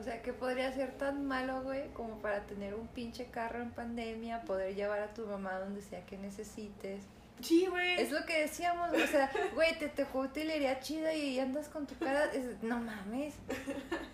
O 0.00 0.02
sea, 0.02 0.22
¿qué 0.22 0.32
podría 0.32 0.72
ser 0.72 0.92
tan 0.96 1.26
malo, 1.26 1.62
güey, 1.62 1.88
como 1.92 2.22
para 2.22 2.46
tener 2.46 2.74
un 2.74 2.88
pinche 2.88 3.26
carro 3.26 3.60
en 3.60 3.70
pandemia, 3.70 4.40
poder 4.42 4.74
llevar 4.74 5.00
a 5.00 5.12
tu 5.12 5.26
mamá 5.26 5.58
donde 5.58 5.82
sea 5.82 6.06
que 6.06 6.16
necesites? 6.16 7.04
Sí, 7.42 7.66
güey. 7.66 8.00
Es 8.00 8.10
lo 8.10 8.24
que 8.24 8.40
decíamos, 8.40 8.90
o 8.90 9.06
sea, 9.06 9.30
güey, 9.54 9.78
te 9.78 9.90
tocó 9.90 10.20
utilería 10.20 10.80
chida 10.80 11.12
y 11.12 11.38
andas 11.38 11.68
con 11.68 11.86
tu 11.86 11.94
cara. 11.96 12.30
no 12.62 12.80
mames. 12.80 13.34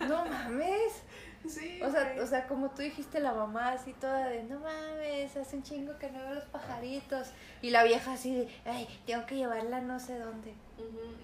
No 0.00 0.24
mames. 0.24 1.02
Sí. 1.46 1.80
O 1.80 1.90
sea, 1.92 2.16
o 2.20 2.26
sea, 2.26 2.48
como 2.48 2.70
tú 2.70 2.82
dijiste, 2.82 3.20
la 3.20 3.32
mamá 3.32 3.70
así 3.70 3.92
toda 3.92 4.26
de, 4.26 4.42
no 4.42 4.58
mames, 4.58 5.36
hace 5.36 5.54
un 5.54 5.62
chingo 5.62 5.96
que 6.00 6.10
no 6.10 6.18
veo 6.18 6.34
los 6.34 6.44
pajaritos. 6.46 7.28
Y 7.62 7.70
la 7.70 7.84
vieja 7.84 8.14
así 8.14 8.34
de, 8.34 8.48
ay, 8.64 8.88
tengo 9.06 9.24
que 9.26 9.36
llevarla 9.36 9.80
no 9.80 10.00
sé 10.00 10.18
dónde. 10.18 10.52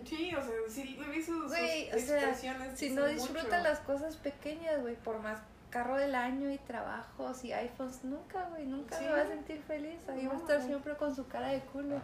Sí, 0.04 0.34
o 0.34 0.42
sea, 0.42 0.52
sí 0.68 0.96
le 0.98 1.08
vi 1.08 1.22
sus, 1.22 1.52
expresiones. 1.52 2.78
si 2.78 2.90
no 2.90 3.06
disfrutan 3.06 3.62
las 3.62 3.80
cosas 3.80 4.16
pequeñas, 4.16 4.80
güey, 4.80 4.96
por 4.96 5.20
más 5.20 5.38
carro 5.72 5.96
del 5.96 6.14
año 6.14 6.52
y 6.52 6.58
trabajos 6.58 7.42
y 7.44 7.52
iPhones, 7.52 8.04
nunca, 8.04 8.44
güey, 8.50 8.66
nunca 8.66 8.98
se 8.98 9.08
va 9.08 9.22
a 9.22 9.26
sentir 9.26 9.62
feliz. 9.62 9.98
Ahí 10.06 10.26
va 10.26 10.34
a 10.34 10.36
estar 10.36 10.60
siempre 10.60 10.94
con 10.96 11.16
su 11.16 11.26
cara 11.26 11.48
de 11.48 11.60
culo. 11.60 12.00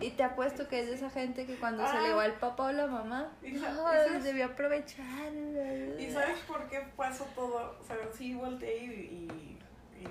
Y 0.00 0.10
te 0.10 0.22
apuesto 0.22 0.68
que 0.68 0.80
es 0.80 0.86
de 0.86 0.94
esa 0.94 1.10
gente 1.10 1.44
que 1.44 1.56
cuando 1.56 1.86
se 1.86 2.00
le 2.00 2.14
va 2.14 2.24
el 2.24 2.34
papá 2.34 2.66
o 2.66 2.72
la 2.72 2.86
mamá, 2.86 3.32
no, 3.42 4.20
debió 4.22 4.46
aprovechar. 4.46 5.32
¿Y 5.98 6.10
sabes 6.10 6.38
por 6.46 6.68
qué 6.68 6.86
pasó 6.96 7.24
todo? 7.34 7.76
O 7.80 7.84
sea, 7.84 7.96
sí 8.16 8.34
volteé 8.34 8.84
y, 8.84 9.58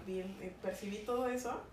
y, 0.06 0.54
percibí 0.62 0.98
todo 1.06 1.28
eso. 1.28 1.64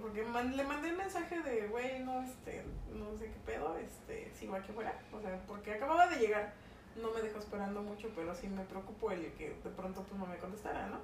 Porque 0.00 0.22
le 0.22 0.64
mandé 0.64 0.90
un 0.90 0.96
mensaje 0.96 1.40
de, 1.40 1.68
güey, 1.68 2.00
no, 2.00 2.22
este, 2.22 2.64
no 2.92 3.16
sé 3.18 3.26
qué 3.26 3.38
pedo, 3.44 3.76
este, 3.76 4.30
si 4.34 4.46
va 4.46 4.62
que 4.62 4.72
fuera. 4.72 4.98
O 5.12 5.20
sea, 5.20 5.40
porque 5.46 5.72
acababa 5.72 6.06
de 6.06 6.18
llegar 6.18 6.52
no 7.00 7.12
me 7.12 7.22
dejó 7.22 7.38
esperando 7.38 7.82
mucho, 7.82 8.10
pero 8.14 8.34
sí 8.34 8.48
me 8.48 8.64
preocupó 8.64 9.10
el 9.10 9.32
que 9.34 9.50
de 9.50 9.70
pronto 9.70 10.02
pues 10.02 10.18
no 10.18 10.26
me 10.26 10.36
contestara, 10.38 10.86
¿no? 10.86 10.98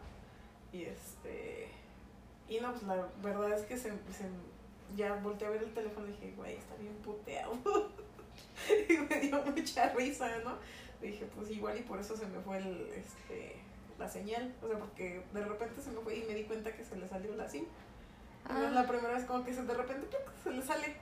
Y 0.73 0.85
este... 0.85 1.69
Y 2.49 2.61
no, 2.61 2.73
pues 2.73 2.83
la 2.83 3.09
verdad 3.23 3.53
es 3.53 3.65
que 3.65 3.77
se, 3.77 3.91
ya 4.97 5.15
volteé 5.15 5.47
a 5.47 5.51
ver 5.51 5.63
el 5.63 5.73
teléfono 5.73 6.07
y 6.07 6.11
dije, 6.11 6.35
güey, 6.37 6.57
está 6.57 6.75
bien 6.77 6.95
puteado. 6.97 7.55
y 8.89 8.99
me 8.99 9.21
dio 9.21 9.43
mucha 9.43 9.89
risa, 9.95 10.39
¿no? 10.45 10.59
Dije, 11.01 11.27
pues 11.35 11.51
igual 11.51 11.79
y 11.79 11.83
por 11.83 12.01
eso 12.01 12.17
se 12.17 12.27
me 12.27 12.41
fue 12.41 12.59
el, 12.59 12.89
este, 12.95 13.57
la 13.99 14.09
señal. 14.09 14.55
O 14.63 14.69
sea, 14.69 14.79
porque 14.79 15.25
de 15.33 15.45
repente 15.45 15.81
se 15.81 15.91
me 15.91 16.01
fue 16.01 16.19
y 16.19 16.25
me 16.25 16.35
di 16.35 16.45
cuenta 16.45 16.73
que 16.77 16.85
se 16.85 16.97
le 16.97 17.09
salió 17.09 17.35
la 17.35 17.49
SIM. 17.49 17.65
Ah. 18.49 18.71
La 18.73 18.87
primera 18.87 19.15
vez 19.15 19.25
como 19.25 19.45
que 19.45 19.55
se, 19.55 19.63
de 19.63 19.75
repente 19.75 20.17
se 20.43 20.51
le 20.51 20.63
sale 20.63 20.97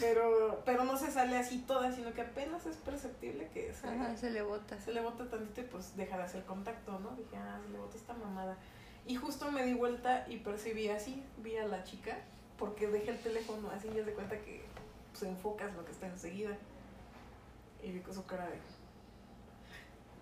pero, 0.00 0.62
pero 0.64 0.84
no 0.84 0.96
se 0.96 1.10
sale 1.10 1.36
así 1.36 1.58
toda, 1.58 1.92
sino 1.92 2.12
que 2.12 2.22
apenas 2.22 2.66
es 2.66 2.76
perceptible 2.78 3.48
que 3.52 3.72
se, 3.72 4.16
se 4.16 4.30
le 4.30 4.42
bota. 4.42 4.80
Se 4.80 4.92
le 4.92 5.00
bota 5.00 5.28
tantito 5.28 5.60
y 5.60 5.64
pues 5.64 5.96
deja 5.96 6.16
de 6.16 6.24
hacer 6.24 6.44
contacto, 6.44 6.98
¿no? 6.98 7.10
Dije, 7.16 7.36
ah, 7.36 7.60
se 7.64 7.72
le 7.72 7.78
bota 7.78 7.96
esta 7.96 8.14
mamada. 8.14 8.56
Y 9.06 9.16
justo 9.16 9.50
me 9.50 9.64
di 9.64 9.74
vuelta 9.74 10.26
y 10.28 10.38
percibí 10.38 10.88
así, 10.88 11.22
vi 11.38 11.56
a 11.56 11.66
la 11.66 11.84
chica, 11.84 12.18
porque 12.58 12.88
dejé 12.88 13.10
el 13.10 13.20
teléfono 13.20 13.70
así 13.70 13.88
y 13.88 13.96
ya 13.96 14.02
de 14.02 14.14
cuenta 14.14 14.38
que 14.38 14.64
pues, 15.12 15.22
enfocas 15.24 15.74
lo 15.74 15.84
que 15.84 15.92
está 15.92 16.06
enseguida. 16.06 16.56
Y 17.82 17.92
vi 17.92 18.00
con 18.00 18.14
su 18.14 18.24
cara 18.24 18.48
de... 18.48 18.58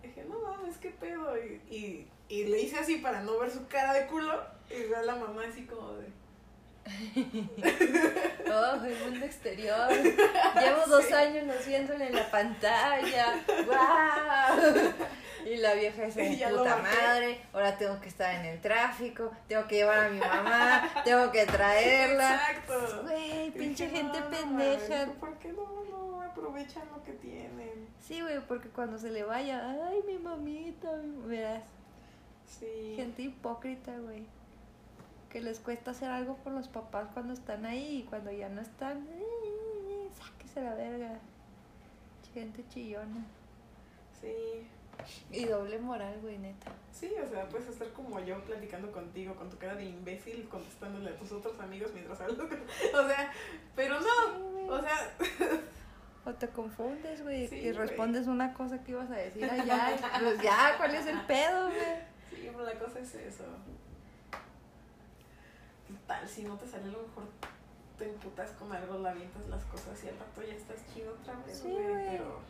Dije, 0.02 0.24
no 0.28 0.40
mames, 0.40 0.76
qué 0.78 0.90
pedo. 0.90 1.38
Y, 1.38 1.62
y, 1.70 2.08
y 2.28 2.44
le 2.46 2.60
hice 2.60 2.78
así 2.78 2.96
para 2.96 3.22
no 3.22 3.38
ver 3.38 3.50
su 3.50 3.66
cara 3.68 3.94
de 3.94 4.06
culo. 4.06 4.42
Y 4.68 4.88
ve 4.88 4.96
a 4.96 5.02
la 5.02 5.14
mamá 5.14 5.42
así 5.48 5.64
como 5.64 5.92
de 5.92 6.08
oh, 8.52 8.84
el 8.84 9.04
mundo 9.04 9.24
exterior. 9.24 9.88
Llevo 10.60 10.86
dos 10.88 11.12
años 11.12 11.46
no 11.46 11.52
viéndole 11.66 12.08
en 12.08 12.16
la 12.16 12.30
pantalla. 12.30 13.40
¡Wow! 13.66 14.92
Y 15.46 15.56
la 15.56 15.74
vieja 15.74 16.04
es 16.04 16.16
mi 16.16 16.36
puta 16.36 16.76
madre. 16.78 17.40
Ahora 17.52 17.76
tengo 17.76 18.00
que 18.00 18.08
estar 18.08 18.34
en 18.34 18.46
el 18.46 18.60
tráfico. 18.60 19.32
Tengo 19.48 19.66
que 19.66 19.76
llevar 19.76 20.06
a 20.06 20.08
mi 20.08 20.18
mamá. 20.18 20.90
Tengo 21.04 21.30
que 21.30 21.46
traerla. 21.46 22.34
Exacto. 22.34 23.02
Güey, 23.02 23.50
pinche 23.52 23.88
gente 23.88 24.18
pendeja. 24.22 25.06
¿Por 25.20 25.38
qué 25.38 25.52
no, 25.52 25.84
no 25.90 26.22
aprovechan 26.22 26.84
lo 26.94 27.02
que 27.02 27.12
tienen? 27.12 27.88
Sí, 28.00 28.20
güey, 28.20 28.40
porque 28.40 28.68
cuando 28.68 28.98
se 28.98 29.10
le 29.10 29.22
vaya, 29.22 29.70
ay, 29.88 30.02
mi 30.06 30.18
mamita, 30.18 30.90
verás. 31.26 31.62
Sí. 32.46 32.94
Gente 32.96 33.22
hipócrita, 33.22 33.92
güey 33.98 34.26
que 35.32 35.40
les 35.40 35.60
cuesta 35.60 35.92
hacer 35.92 36.10
algo 36.10 36.36
por 36.36 36.52
los 36.52 36.68
papás 36.68 37.08
cuando 37.14 37.32
están 37.32 37.64
ahí 37.64 38.00
y 38.00 38.02
cuando 38.02 38.30
ya 38.30 38.50
no 38.50 38.60
están, 38.60 38.98
eh, 39.10 40.10
sáquese 40.12 40.60
la 40.60 40.74
verga. 40.74 41.18
Gente 42.34 42.62
chillona. 42.68 43.24
Sí. 44.20 44.68
Y 45.30 45.46
doble 45.46 45.78
moral, 45.78 46.18
güey, 46.20 46.36
neta. 46.36 46.70
Sí, 46.92 47.10
o 47.22 47.26
sea, 47.26 47.48
puedes 47.48 47.66
estar 47.66 47.88
como 47.92 48.20
yo 48.20 48.44
platicando 48.44 48.92
contigo, 48.92 49.34
con 49.34 49.48
tu 49.48 49.56
cara 49.56 49.74
de 49.74 49.86
imbécil, 49.86 50.46
contestándole 50.50 51.10
a 51.10 51.16
tus 51.16 51.32
otros 51.32 51.58
amigos 51.60 51.90
mientras 51.94 52.20
hablas. 52.20 52.38
o 52.94 53.08
sea, 53.08 53.32
pero 53.74 53.98
no, 54.00 54.66
o 54.68 54.80
sea... 54.80 55.14
O 56.26 56.32
te 56.34 56.48
confundes, 56.48 57.22
güey, 57.22 57.52
y 57.52 57.72
respondes 57.72 58.26
una 58.26 58.52
cosa 58.52 58.84
que 58.84 58.92
ibas 58.92 59.10
a 59.10 59.16
decir 59.16 59.44
allá. 59.44 59.96
pues 60.20 60.42
ya, 60.42 60.74
¿cuál 60.76 60.94
es 60.94 61.06
el 61.06 61.20
pedo, 61.22 61.68
güey? 61.68 61.80
Sí, 62.30 62.48
pero 62.52 62.64
la 62.64 62.78
cosa 62.78 63.00
es 63.00 63.14
eso 63.14 63.44
tal, 66.06 66.28
si 66.28 66.44
no 66.44 66.56
te 66.56 66.66
sale 66.66 66.90
lo 66.90 67.02
mejor 67.02 67.24
te 67.98 68.08
emputas 68.08 68.50
con 68.52 68.72
algo, 68.72 68.98
la 68.98 69.10
avientas 69.10 69.46
las 69.48 69.64
cosas 69.64 70.02
y 70.04 70.08
al 70.08 70.18
rato 70.18 70.42
ya 70.42 70.54
estás 70.54 70.78
chido 70.92 71.12
otra 71.12 71.34
vez, 71.46 71.58
sí, 71.58 71.76
pero... 72.10 72.40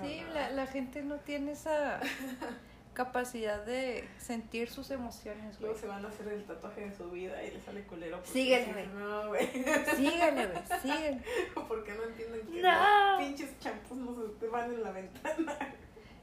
sí, 0.00 0.22
la, 0.32 0.50
la, 0.50 0.66
gente 0.66 1.02
no 1.02 1.16
tiene 1.16 1.52
esa 1.52 2.00
capacidad 2.94 3.64
de 3.64 4.08
sentir 4.18 4.70
sus 4.70 4.90
emociones, 4.90 5.60
Luego 5.60 5.78
se 5.78 5.86
van 5.86 6.04
a 6.04 6.08
hacer 6.08 6.28
el 6.28 6.44
tatuaje 6.44 6.88
de 6.88 6.96
su 6.96 7.10
vida 7.10 7.42
y 7.44 7.52
le 7.52 7.60
sale 7.60 7.84
culero. 7.84 8.20
Síguele, 8.24 8.72
güey. 8.72 8.86
No, 8.88 9.28
güey. 9.28 9.46
Güey. 9.62 11.20
Porque 11.68 11.94
no 11.94 12.04
entienden 12.04 12.46
que 12.46 12.60
los 12.60 13.18
pinches 13.18 13.58
champús 13.60 13.98
no 13.98 14.16
se 14.16 14.28
te 14.40 14.48
van 14.48 14.72
en 14.72 14.82
la 14.82 14.90
ventana. 14.90 15.56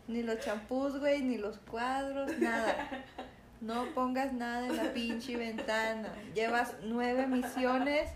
Ni 0.08 0.22
los 0.22 0.40
champús, 0.40 1.00
güey, 1.00 1.22
ni 1.22 1.38
los 1.38 1.58
cuadros, 1.60 2.38
nada. 2.40 2.90
No 3.62 3.86
pongas 3.94 4.34
nada 4.34 4.68
en 4.68 4.76
la 4.78 4.94
pinche 4.94 5.38
ventana. 5.38 6.10
Llevas 6.34 6.76
nueve 6.84 7.28
misiones. 7.28 8.10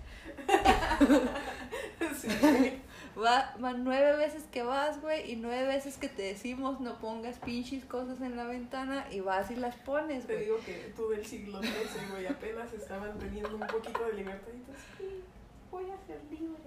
Va, 3.18 3.54
van 3.60 3.84
nueve 3.84 4.16
veces 4.16 4.44
que 4.52 4.64
vas, 4.64 5.02
güey, 5.02 5.32
y 5.32 5.36
nueve 5.36 5.68
veces 5.68 5.98
que 5.98 6.08
te 6.08 6.22
decimos 6.22 6.80
no 6.80 7.00
pongas 7.00 7.38
pinches 7.40 7.84
cosas 7.86 8.22
en 8.22 8.38
la 8.38 8.46
ventana 8.46 9.08
y 9.12 9.20
vas 9.20 9.52
y 9.52 9.56
las 9.56 9.76
pones, 9.76 10.26
güey. 10.26 10.38
Te 10.38 10.44
digo 10.44 10.60
que 10.66 10.94
tú 10.96 11.10
del 11.10 11.26
siglo 11.26 11.60
XIII, 11.62 11.72
güey, 12.12 12.28
apenas 12.28 12.72
estaban 12.72 13.18
teniendo 13.20 13.56
un 13.56 13.68
poquito 13.68 14.06
de 14.06 14.14
libertad 14.14 14.52
y 14.54 14.60
tú, 14.60 14.72
sí, 14.98 15.24
voy 15.72 15.86
a 15.90 15.98
ser 16.08 16.22
libre. 16.30 16.60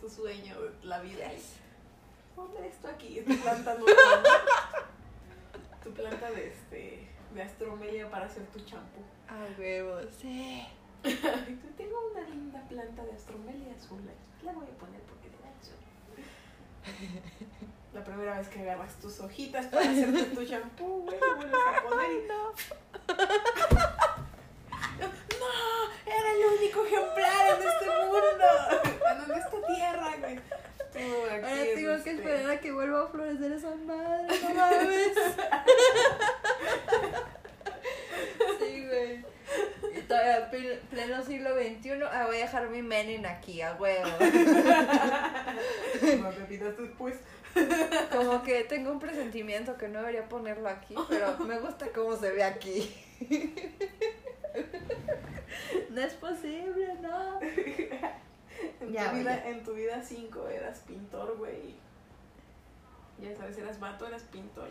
Tu 0.00 0.08
sueño, 0.08 0.54
la 0.82 1.00
vida. 1.00 1.32
es 1.32 1.54
Ponte 2.36 2.66
esto 2.68 2.88
aquí, 2.88 3.20
tu 3.26 3.36
planta 3.36 3.74
no. 3.74 3.84
tu 5.82 5.90
planta 5.92 6.30
de 6.30 6.48
este 6.48 7.08
de 7.34 7.42
astromelia 7.42 8.10
para 8.10 8.26
hacer 8.26 8.44
tu 8.46 8.60
champú. 8.60 9.00
Ah, 9.28 9.46
huevo, 9.58 10.00
sí. 10.20 10.66
Tengo 11.02 12.10
una 12.12 12.28
linda 12.28 12.60
planta 12.68 13.04
de 13.04 13.12
astromelia 13.12 13.74
azul. 13.74 14.00
La 14.42 14.52
voy 14.52 14.66
a 14.66 14.78
poner 14.78 15.00
porque 15.02 15.28
le 15.28 15.38
da 15.38 15.48
el 15.48 15.62
sol. 15.64 15.76
La 17.94 18.04
primera 18.04 18.38
vez 18.38 18.48
que 18.48 18.60
agarras 18.60 18.94
tus 18.96 19.18
hojitas 19.20 19.66
para 19.66 19.90
hacerte 19.90 20.24
tu 20.24 20.44
champú, 20.44 21.04
güey, 21.04 21.18
vuelves 21.36 21.54
a 21.54 21.82
poner 21.88 22.10
y... 22.12 22.28
no. 22.28 22.52
no, 25.40 25.52
era 26.06 26.32
el 26.32 26.58
único 26.58 26.84
ejemplar 26.84 27.58
en 27.58 27.68
este 27.68 27.86
mundo, 27.86 28.46
en 29.24 29.38
esta 29.38 29.66
tierra, 29.66 30.16
güey. 30.20 30.38
Ahora 30.98 31.64
tengo 31.74 32.02
que 32.02 32.10
esperar 32.10 32.50
a 32.50 32.60
que 32.60 32.72
vuelva 32.72 33.04
a 33.04 33.08
florecer 33.08 33.52
esa 33.52 33.74
madre, 33.76 34.26
no 34.42 34.54
mames. 34.54 35.12
Sí, 38.58 38.84
güey. 38.86 39.24
Y 39.96 40.00
todavía 40.02 40.50
pleno 40.90 41.24
siglo 41.24 41.50
XXI, 41.54 42.02
ah, 42.10 42.24
voy 42.26 42.36
a 42.36 42.40
dejar 42.40 42.68
mi 42.70 42.82
menin 42.82 43.24
aquí, 43.26 43.60
a 43.62 43.74
huevo. 43.74 44.08
No 46.20 46.32
me 46.32 46.44
pidas 46.46 46.76
después. 46.76 47.14
Como 48.12 48.42
que 48.42 48.64
tengo 48.64 48.92
un 48.92 48.98
presentimiento 48.98 49.76
que 49.76 49.88
no 49.88 50.00
debería 50.00 50.28
ponerlo 50.28 50.68
aquí, 50.68 50.94
pero 51.08 51.36
me 51.38 51.58
gusta 51.58 51.86
cómo 51.94 52.16
se 52.16 52.30
ve 52.30 52.44
aquí. 52.44 52.92
No 55.90 56.00
es 56.00 56.14
posible, 56.14 56.94
no. 57.00 57.40
En, 58.80 58.88
tu, 58.94 59.16
vida, 59.16 59.48
en 59.48 59.62
tu 59.64 59.74
vida 59.74 60.02
5 60.02 60.48
eras 60.48 60.80
pintor, 60.80 61.36
güey. 61.36 61.76
Ya 63.20 63.36
sabes, 63.36 63.58
eras 63.58 63.78
vato, 63.78 64.06
eras 64.06 64.22
pintor. 64.22 64.68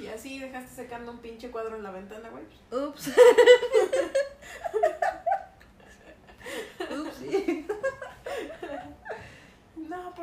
Y 0.00 0.06
así 0.06 0.38
dejaste 0.38 0.74
secando 0.74 1.12
un 1.12 1.18
pinche 1.18 1.50
cuadro 1.50 1.76
en 1.76 1.82
la 1.82 1.90
ventana, 1.90 2.30
güey. 2.30 2.44
Ups. 2.70 3.08
Ups. 6.90 7.18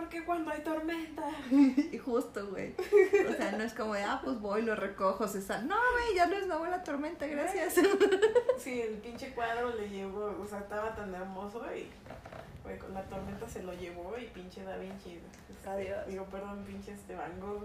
No, 0.02 0.08
porque 0.08 0.26
cuando 0.26 0.52
hay 0.52 0.62
tormenta. 0.62 1.24
Y 1.92 1.98
justo, 1.98 2.48
güey. 2.48 2.74
O 3.30 3.34
sea, 3.34 3.52
no 3.52 3.64
es 3.64 3.74
como 3.74 3.94
de, 3.94 4.04
ah, 4.04 4.20
pues 4.24 4.40
voy, 4.40 4.64
lo 4.64 4.76
recojo, 4.76 5.28
se 5.28 5.42
sale. 5.42 5.68
No, 5.68 5.76
güey, 5.76 6.16
ya 6.16 6.26
no 6.26 6.36
es 6.36 6.48
nueva 6.48 6.70
la 6.70 6.84
tormenta, 6.84 7.28
gracias. 7.28 7.76
Sí, 8.58 8.82
el 8.82 8.96
pinche 9.04 9.34
cuadro 9.34 9.74
le 9.76 9.90
llevó, 9.90 10.36
o 10.40 10.48
sea, 10.48 10.60
estaba 10.60 10.96
tan 10.96 11.14
hermoso 11.14 11.64
y 11.76 11.88
Güey, 12.64 12.78
con 12.78 12.94
la 12.94 13.02
tormenta 13.04 13.48
se 13.50 13.64
lo 13.64 13.74
llevó 13.74 14.16
y 14.18 14.26
pinche 14.26 14.64
Da 14.64 14.78
Vinci. 14.78 15.20
Este, 15.50 15.70
Adiós. 15.70 16.08
Digo, 16.08 16.26
perdón, 16.26 16.64
pinche 16.64 16.94
este 16.94 17.16
Van 17.16 17.40
Gogh, 17.40 17.64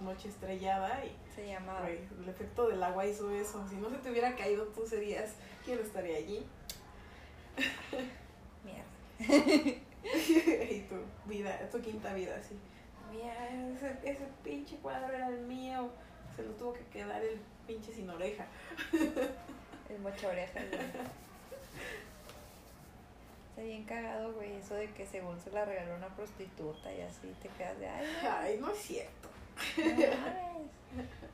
noche 0.00 0.28
estrellada 0.28 1.04
y... 1.04 1.16
Se 1.32 1.46
llamaba. 1.46 1.82
Güey, 1.82 2.00
el 2.22 2.28
efecto 2.28 2.68
del 2.68 2.82
agua 2.82 3.06
hizo 3.06 3.30
eso. 3.30 3.64
Si 3.68 3.76
no 3.76 3.88
se 3.88 3.98
te 3.98 4.10
hubiera 4.10 4.34
caído, 4.34 4.64
tú 4.66 4.84
serías... 4.84 5.34
¿Quién 5.64 5.78
estaría 5.78 6.16
allí? 6.16 6.44
Mierda. 8.64 9.80
Tu 10.92 11.30
vida, 11.30 11.58
tu 11.70 11.80
quinta 11.80 12.12
vida, 12.14 12.40
sí. 12.42 12.56
oye, 13.10 13.30
ese, 13.72 13.96
ese 14.04 14.26
pinche 14.44 14.76
cuadro 14.76 15.12
era 15.14 15.28
el 15.28 15.40
mío, 15.40 15.90
se 16.36 16.42
lo 16.42 16.50
tuvo 16.52 16.72
que 16.74 16.84
quedar 16.86 17.22
el 17.22 17.40
pinche 17.66 17.92
sin 17.92 18.10
oreja. 18.10 18.46
El 19.90 19.98
mocha 19.98 20.28
oreja, 20.28 20.58
güey. 20.70 20.80
Está 23.50 23.62
bien 23.62 23.84
cagado, 23.84 24.32
güey, 24.32 24.54
eso 24.54 24.74
de 24.74 24.90
que 24.92 25.04
según 25.04 25.38
se 25.38 25.50
la 25.50 25.66
regaló 25.66 25.96
una 25.96 26.08
prostituta 26.08 26.90
y 26.94 27.02
así 27.02 27.34
te 27.42 27.50
quedas 27.50 27.78
de, 27.78 27.86
ay, 27.86 28.06
Ay, 28.22 28.58
no 28.58 28.70
es 28.70 28.78
cierto. 28.78 29.28
no 29.76 29.82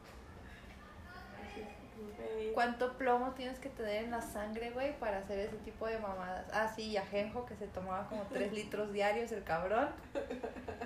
mames". 2.12 2.32
Güey. 2.34 2.52
¿Cuánto 2.52 2.92
plomo 2.96 3.32
tienes 3.32 3.58
que 3.58 3.68
tener 3.68 4.04
en 4.04 4.10
la 4.10 4.20
sangre, 4.20 4.70
güey, 4.70 4.98
para 4.98 5.18
hacer 5.18 5.38
ese 5.38 5.56
tipo 5.58 5.86
de 5.86 5.98
mamadas? 5.98 6.46
Ah, 6.52 6.68
sí, 6.74 6.82
y 6.90 6.96
Ajenjo, 6.96 7.44
que 7.46 7.56
se 7.56 7.66
tomaba 7.68 8.06
como 8.08 8.22
3 8.24 8.52
litros 8.52 8.92
diarios 8.92 9.30
el 9.32 9.44
cabrón. 9.44 9.88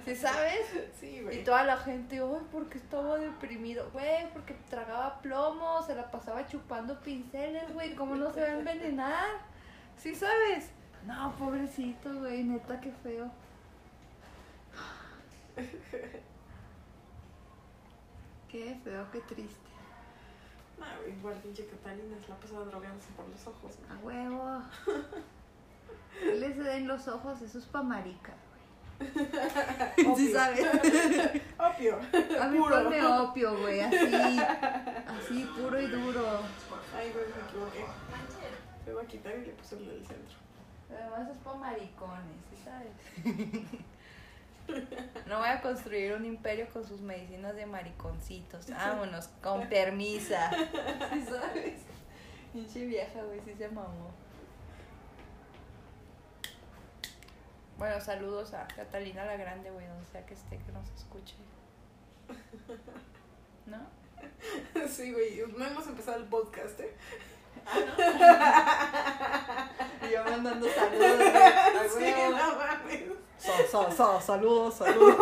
¿Sí 0.05 0.14
sabes? 0.17 0.67
Sí, 0.99 1.17
Y 1.17 1.23
güey. 1.23 1.45
toda 1.45 1.64
la 1.64 1.76
gente, 1.76 2.19
ay, 2.21 2.47
porque 2.50 2.79
estaba 2.79 3.19
deprimido. 3.19 3.88
Güey, 3.93 4.31
porque 4.33 4.55
tragaba 4.69 5.21
plomo, 5.21 5.83
se 5.83 5.95
la 5.95 6.11
pasaba 6.11 6.47
chupando 6.47 7.00
pinceles, 7.00 7.73
güey, 7.73 7.95
¿cómo 7.95 8.14
no 8.17 8.33
se 8.33 8.41
va 8.41 8.47
a 8.49 8.59
envenenar? 8.59 9.29
¿Sí 9.97 10.14
sabes? 10.14 10.71
No, 11.07 11.35
pobrecito, 11.38 12.12
güey, 12.21 12.45
neta, 12.45 12.81
qué 12.81 12.93
feo. 13.02 13.31
Qué 18.49 18.76
feo, 18.85 19.07
qué 19.11 19.21
triste. 19.21 19.71
No, 20.83 21.01
güey, 21.03 21.12
igual 21.19 21.35
pinche 21.43 21.67
Catalina 21.67 22.17
se 22.21 22.29
la 22.29 22.37
pasaba 22.37 22.65
drogándose 22.65 23.09
por 23.17 23.29
los 23.29 23.47
ojos. 23.47 23.79
A 23.91 23.97
huevo. 24.05 24.62
¿Qué 26.19 26.35
les 26.37 26.57
den 26.59 26.89
los 26.89 27.09
ojos? 27.09 27.41
Eso 27.43 27.59
es 27.59 27.65
pa' 27.67 27.83
marica, 27.83 28.33
güey. 28.99 29.27
¿Sí 29.97 30.07
Opio. 30.07 30.33
sabes? 30.33 30.67
Opio. 31.59 31.99
A 32.41 32.49
mí 32.49 32.59
Puro. 32.59 32.83
ponme 32.85 33.05
opio, 33.07 33.59
güey, 33.59 33.81
así. 33.81 34.15
Así, 35.09 35.45
puro 35.57 35.81
y 35.81 35.87
duro. 35.87 36.41
Ay, 36.97 37.11
güey, 37.12 37.25
me 37.27 37.49
equivoqué. 37.49 37.85
Me 38.87 38.93
voy 38.93 39.05
a 39.05 39.07
quitar 39.09 39.37
y 39.39 39.47
le 39.47 39.53
puse 39.53 39.77
el 39.77 39.87
del 39.87 40.07
centro. 40.07 40.37
Además 40.91 41.31
es 41.31 41.39
pa' 41.39 41.55
maricones, 41.55 42.37
¿sí 42.51 42.57
sabes? 42.65 42.93
No 45.26 45.38
voy 45.38 45.49
a 45.49 45.61
construir 45.61 46.12
un 46.14 46.25
imperio 46.25 46.69
con 46.73 46.87
sus 46.87 47.00
medicinas 47.00 47.54
de 47.54 47.66
mariconcitos. 47.66 48.69
Vámonos, 48.69 49.28
con 49.42 49.69
permisa. 49.69 50.50
¿Sí 51.12 51.25
sabes? 51.25 51.81
Pinche 52.52 52.85
vieja, 52.87 53.23
güey, 53.23 53.40
sí 53.45 53.54
se 53.54 53.69
mamó. 53.69 54.11
Bueno, 57.78 58.00
saludos 58.00 58.54
a 58.54 58.69
Catalina 58.69 59.25
la 59.25 59.37
Grande, 59.37 59.71
güey, 59.71 59.87
donde 59.87 60.04
sea 60.07 60.25
que 60.26 60.35
esté, 60.35 60.59
que 60.59 60.73
nos 60.73 60.88
escuche. 60.90 61.35
¿No? 63.66 63.78
Sí, 64.88 65.12
güey, 65.12 65.42
no 65.57 65.64
hemos 65.64 65.87
empezado 65.87 66.19
el 66.19 66.26
podcast, 66.26 66.78
¿eh? 66.78 66.95
Y 70.03 70.13
yo 70.13 70.25
mandando 70.25 70.67
saludos, 70.69 71.19
Sí, 71.99 72.13
no 72.31 72.57
mames. 72.57 73.03
Saludos, 74.25 74.75
saludos. 74.75 75.17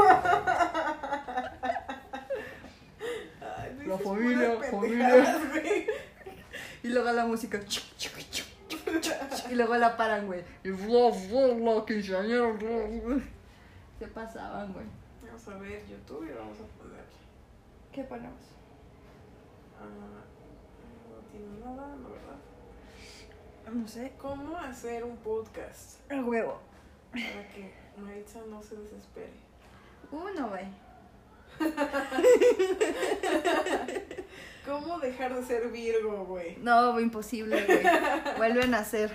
Ay, 3.41 3.87
La 3.87 3.99
familia, 3.99 4.57
familia. 4.71 5.39
güey. 5.51 5.87
Y 6.83 6.89
luego 6.89 7.13
la 7.13 7.25
música. 7.27 7.61
Y 9.51 9.55
luego 9.55 9.77
la 9.77 9.97
paran, 9.97 10.27
güey. 10.27 10.43
Y 10.65 10.71
bla, 10.71 11.11
bla, 11.11 12.51
bla, 12.53 13.07
bla. 13.07 13.23
Se 13.99 14.07
pasaban, 14.09 14.73
güey. 14.73 14.87
Vamos 15.27 15.49
a 15.49 15.55
ver 15.59 15.87
YouTube 15.87 16.27
y 16.29 16.33
vamos 16.33 16.59
a 16.59 16.67
poner. 16.79 17.05
¿Qué 17.93 18.03
ponemos? 18.05 18.43
ah, 19.81 19.85
tiene 21.31 21.47
nada, 21.65 21.87
la 21.89 22.09
verdad. 22.09 22.39
No 23.73 23.87
sé. 23.89 24.13
¿Cómo 24.19 24.57
hacer 24.59 25.05
un 25.05 25.17
podcast 25.19 26.01
El 26.11 26.25
huevo. 26.25 26.61
para 27.13 27.49
que 27.49 27.73
Maritza 27.97 28.41
no 28.49 28.63
se 28.63 28.77
desespere? 28.77 29.33
Uno, 30.11 30.49
güey. 30.49 30.67
¿Cómo 34.67 34.99
dejar 34.99 35.35
de 35.35 35.43
ser 35.45 35.69
Virgo, 35.69 36.25
güey? 36.25 36.57
No, 36.59 36.99
imposible, 37.01 37.65
güey. 37.65 37.83
Vuelven 38.37 38.75
a 38.75 38.79
hacer. 38.79 39.11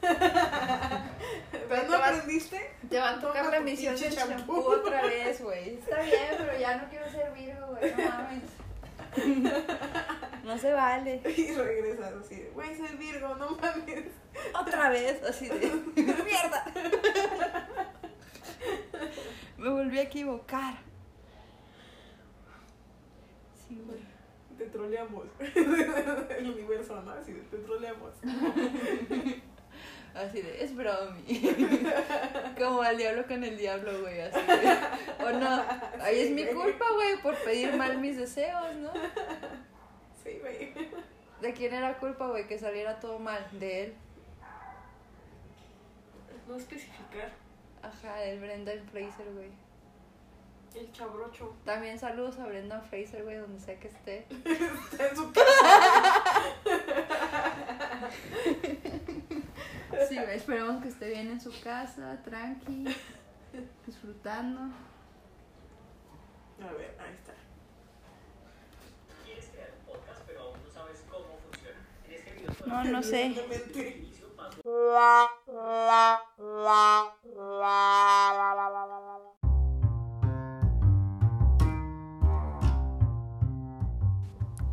¿Pero 0.00 1.88
no 1.88 1.96
aprendiste? 1.96 2.70
Te 2.88 2.98
va 2.98 3.10
a 3.10 3.20
tocar 3.20 3.44
la 3.46 3.60
del 3.60 3.76
champú. 3.76 4.16
champú 4.16 4.58
otra 4.60 5.02
vez, 5.02 5.40
güey. 5.42 5.74
Está 5.78 6.00
bien, 6.00 6.36
pero 6.38 6.58
ya 6.58 6.76
no 6.76 6.88
quiero 6.88 7.10
ser 7.10 7.32
Virgo, 7.32 7.66
güey. 7.68 7.94
No 7.96 8.08
mames. 8.08 8.44
No 10.50 10.58
se 10.58 10.72
vale. 10.72 11.20
Y 11.36 11.52
regresas 11.52 12.12
así, 12.14 12.34
de, 12.34 12.50
güey, 12.50 12.76
soy 12.76 12.96
Virgo, 12.96 13.36
no 13.36 13.50
mames. 13.50 14.06
Otra 14.60 14.90
vez, 14.90 15.22
así 15.22 15.48
de 15.48 15.54
mierda. 15.94 16.64
Me 19.56 19.68
volví 19.68 19.98
a 20.00 20.02
equivocar. 20.02 20.74
Sí, 23.68 23.80
güey. 23.86 24.00
Te 24.58 24.66
troleamos. 24.66 25.26
El 25.38 26.50
universo, 26.50 27.00
¿no? 27.00 27.12
Así 27.12 27.32
de, 27.32 27.42
te 27.42 27.58
troleamos. 27.58 28.10
Así 30.14 30.42
de, 30.42 30.64
es 30.64 30.74
bromi. 30.74 31.54
Como 32.58 32.82
al 32.82 32.98
diablo 32.98 33.24
con 33.28 33.44
el 33.44 33.56
diablo, 33.56 34.00
güey, 34.00 34.20
así 34.20 34.40
de. 34.40 35.24
O 35.24 35.30
no, 35.30 35.64
ahí 36.00 36.18
es 36.18 36.30
mi 36.32 36.44
culpa, 36.46 36.86
güey, 36.92 37.22
por 37.22 37.36
pedir 37.36 37.76
mal 37.76 37.98
mis 37.98 38.16
deseos, 38.16 38.74
¿no? 38.76 38.90
¿De 41.40 41.52
quién 41.54 41.72
era 41.74 41.98
culpa, 41.98 42.26
güey, 42.26 42.46
que 42.46 42.58
saliera 42.58 43.00
todo 43.00 43.18
mal? 43.18 43.46
De 43.52 43.84
él. 43.84 43.94
No 46.46 46.56
especificar. 46.56 47.30
Ajá, 47.82 48.16
del 48.16 48.40
Brendan 48.40 48.86
Fraser, 48.90 49.32
güey. 49.32 49.50
El 50.74 50.92
chabrocho. 50.92 51.56
También 51.64 51.98
saludos 51.98 52.38
a 52.38 52.46
Brendan 52.46 52.82
Fraser, 52.84 53.24
güey, 53.24 53.38
donde 53.38 53.58
sea 53.58 53.78
que 53.80 53.88
esté. 53.88 54.26
Está 54.92 55.08
en 55.08 55.16
su 55.16 55.32
casa. 55.32 56.40
Sí, 60.08 60.16
güey, 60.16 60.36
esperemos 60.36 60.82
que 60.82 60.88
esté 60.88 61.08
bien 61.08 61.28
en 61.28 61.40
su 61.40 61.52
casa, 61.62 62.18
tranqui, 62.24 62.84
disfrutando. 63.86 64.60
A 66.62 66.72
ver, 66.72 66.96
ahí 67.00 67.14
está. 67.14 67.32
No, 72.70 72.84
no 72.84 73.02
sé. 73.02 73.34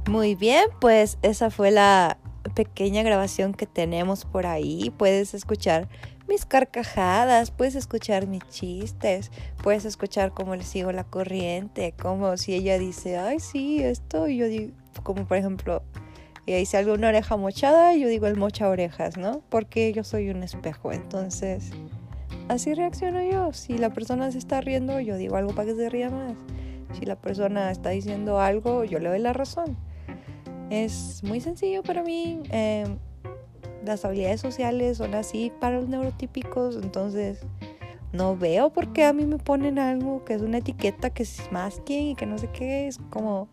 Muy 0.07 0.35
bien, 0.35 0.69
pues 0.79 1.17
esa 1.23 1.49
fue 1.49 1.71
la 1.71 2.19
pequeña 2.53 3.01
grabación 3.01 3.53
que 3.53 3.65
tenemos 3.65 4.25
por 4.25 4.45
ahí. 4.45 4.93
Puedes 4.97 5.33
escuchar 5.33 5.89
mis 6.27 6.45
carcajadas, 6.45 7.49
puedes 7.49 7.75
escuchar 7.75 8.27
mis 8.27 8.47
chistes, 8.47 9.31
puedes 9.63 9.85
escuchar 9.85 10.33
cómo 10.33 10.55
le 10.55 10.63
sigo 10.63 10.91
la 10.91 11.03
corriente, 11.03 11.93
como 11.99 12.37
si 12.37 12.53
ella 12.53 12.77
dice, 12.77 13.17
ay, 13.17 13.39
sí, 13.39 13.81
esto, 13.81 14.27
y 14.27 14.37
yo 14.37 14.47
digo, 14.47 14.71
como 15.03 15.25
por 15.25 15.37
ejemplo, 15.37 15.83
ella 16.47 16.57
dice 16.57 16.77
algo 16.77 16.93
una 16.93 17.09
oreja 17.09 17.37
mochada, 17.37 17.93
y 17.93 18.01
yo 18.01 18.07
digo 18.07 18.27
el 18.27 18.37
mocha 18.37 18.69
orejas, 18.69 19.17
¿no? 19.17 19.41
Porque 19.49 19.93
yo 19.93 20.03
soy 20.03 20.29
un 20.29 20.43
espejo, 20.43 20.91
entonces 20.91 21.71
así 22.47 22.73
reacciono 22.73 23.21
yo. 23.21 23.53
Si 23.53 23.77
la 23.77 23.91
persona 23.93 24.31
se 24.31 24.37
está 24.37 24.61
riendo, 24.61 24.99
yo 24.99 25.17
digo 25.17 25.35
algo 25.35 25.53
para 25.53 25.67
que 25.67 25.75
se 25.75 25.89
ría 25.89 26.09
más. 26.09 26.33
Si 26.97 27.05
la 27.05 27.17
persona 27.17 27.69
está 27.69 27.89
diciendo 27.89 28.39
algo, 28.39 28.85
yo 28.85 28.99
le 28.99 29.09
doy 29.09 29.19
la 29.19 29.33
razón. 29.33 29.77
Es 30.69 31.21
muy 31.23 31.41
sencillo 31.41 31.83
para 31.83 32.01
mí. 32.03 32.41
eh, 32.49 32.85
las 33.85 34.03
habilidades 34.03 34.41
sociales 34.41 34.97
son 34.97 35.15
así 35.15 35.51
para 35.61 35.77
los 35.77 35.87
neurotípicos, 35.87 36.75
entonces 36.75 37.39
no 38.11 38.35
veo 38.35 38.71
por 38.71 38.91
qué 38.93 39.05
a 39.05 39.13
mí 39.13 39.25
me 39.25 39.37
ponen 39.37 39.79
algo 39.79 40.25
que 40.25 40.33
es 40.33 40.41
una 40.41 40.57
etiqueta 40.57 41.09
que 41.09 41.23
es 41.23 41.41
masking 41.51 42.07
y 42.09 42.15
que 42.15 42.25
no 42.25 42.37
sé 42.37 42.49
qué. 42.51 42.87
Es 42.87 42.97
como, 43.09 43.49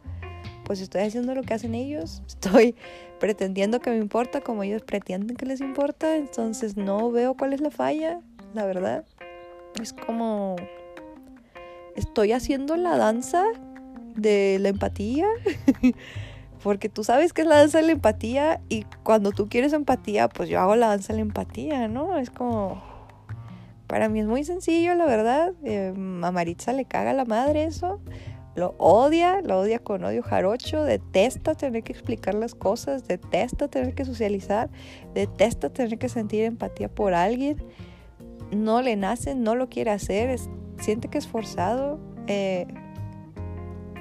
pues 0.64 0.80
estoy 0.80 1.02
haciendo 1.02 1.34
lo 1.34 1.42
que 1.42 1.54
hacen 1.54 1.74
ellos, 1.74 2.22
estoy 2.26 2.74
pretendiendo 3.20 3.80
que 3.80 3.90
me 3.90 3.98
importa 3.98 4.40
como 4.40 4.62
ellos 4.62 4.82
pretenden 4.82 5.36
que 5.36 5.46
les 5.46 5.60
importa, 5.60 6.16
entonces 6.16 6.76
no 6.76 7.10
veo 7.10 7.34
cuál 7.36 7.52
es 7.52 7.60
la 7.60 7.70
falla, 7.70 8.20
la 8.52 8.64
verdad. 8.66 9.04
Es 9.80 9.92
como, 9.92 10.56
estoy 11.96 12.32
haciendo 12.32 12.76
la 12.76 12.96
danza 12.96 13.44
de 14.14 14.58
la 14.60 14.68
empatía. 14.68 15.26
Porque 16.62 16.88
tú 16.88 17.04
sabes 17.04 17.34
que 17.34 17.42
es 17.42 17.46
la 17.46 17.58
danza 17.58 17.78
de 17.78 17.84
la 17.84 17.92
empatía 17.92 18.60
y 18.70 18.84
cuando 19.02 19.32
tú 19.32 19.50
quieres 19.50 19.74
empatía, 19.74 20.30
pues 20.30 20.48
yo 20.48 20.60
hago 20.60 20.76
la 20.76 20.88
danza 20.88 21.12
de 21.12 21.18
la 21.18 21.22
empatía, 21.22 21.88
¿no? 21.88 22.16
Es 22.16 22.30
como, 22.30 22.82
para 23.86 24.08
mí 24.08 24.20
es 24.20 24.26
muy 24.26 24.44
sencillo, 24.44 24.94
la 24.94 25.04
verdad. 25.04 25.52
Eh, 25.62 25.92
a 26.22 26.30
Maritza 26.30 26.72
le 26.72 26.86
caga 26.86 27.12
la 27.12 27.26
madre 27.26 27.64
eso. 27.64 28.00
Lo 28.56 28.74
odia, 28.78 29.40
lo 29.42 29.58
odia 29.60 29.80
con 29.80 30.04
odio 30.04 30.22
jarocho, 30.22 30.84
detesta 30.84 31.54
tener 31.54 31.82
que 31.82 31.92
explicar 31.92 32.34
las 32.34 32.54
cosas, 32.54 33.08
detesta 33.08 33.66
tener 33.66 33.94
que 33.94 34.04
socializar, 34.04 34.70
detesta 35.12 35.70
tener 35.70 35.98
que 35.98 36.08
sentir 36.08 36.44
empatía 36.44 36.88
por 36.88 37.14
alguien. 37.14 37.56
No 38.52 38.80
le 38.80 38.94
nace, 38.94 39.34
no 39.34 39.56
lo 39.56 39.68
quiere 39.68 39.90
hacer, 39.90 40.38
siente 40.78 41.08
que 41.08 41.18
es 41.18 41.26
forzado. 41.26 41.98
Eh, 42.28 42.66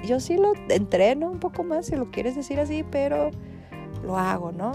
yo 0.06 0.20
sí 0.20 0.36
lo 0.36 0.52
entreno 0.68 1.30
un 1.30 1.40
poco 1.40 1.64
más, 1.64 1.86
si 1.86 1.96
lo 1.96 2.10
quieres 2.12 2.36
decir 2.36 2.60
así, 2.60 2.84
pero 2.88 3.30
lo 4.04 4.16
hago, 4.16 4.52
¿no? 4.52 4.72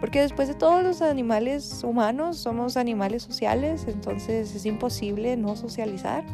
Porque 0.00 0.20
después 0.20 0.48
de 0.48 0.54
todos 0.54 0.82
los 0.82 1.02
animales 1.02 1.84
humanos 1.84 2.36
somos 2.38 2.76
animales 2.76 3.22
sociales, 3.22 3.86
entonces 3.86 4.54
es 4.54 4.66
imposible 4.66 5.36
no 5.36 5.54
socializar. 5.54 6.24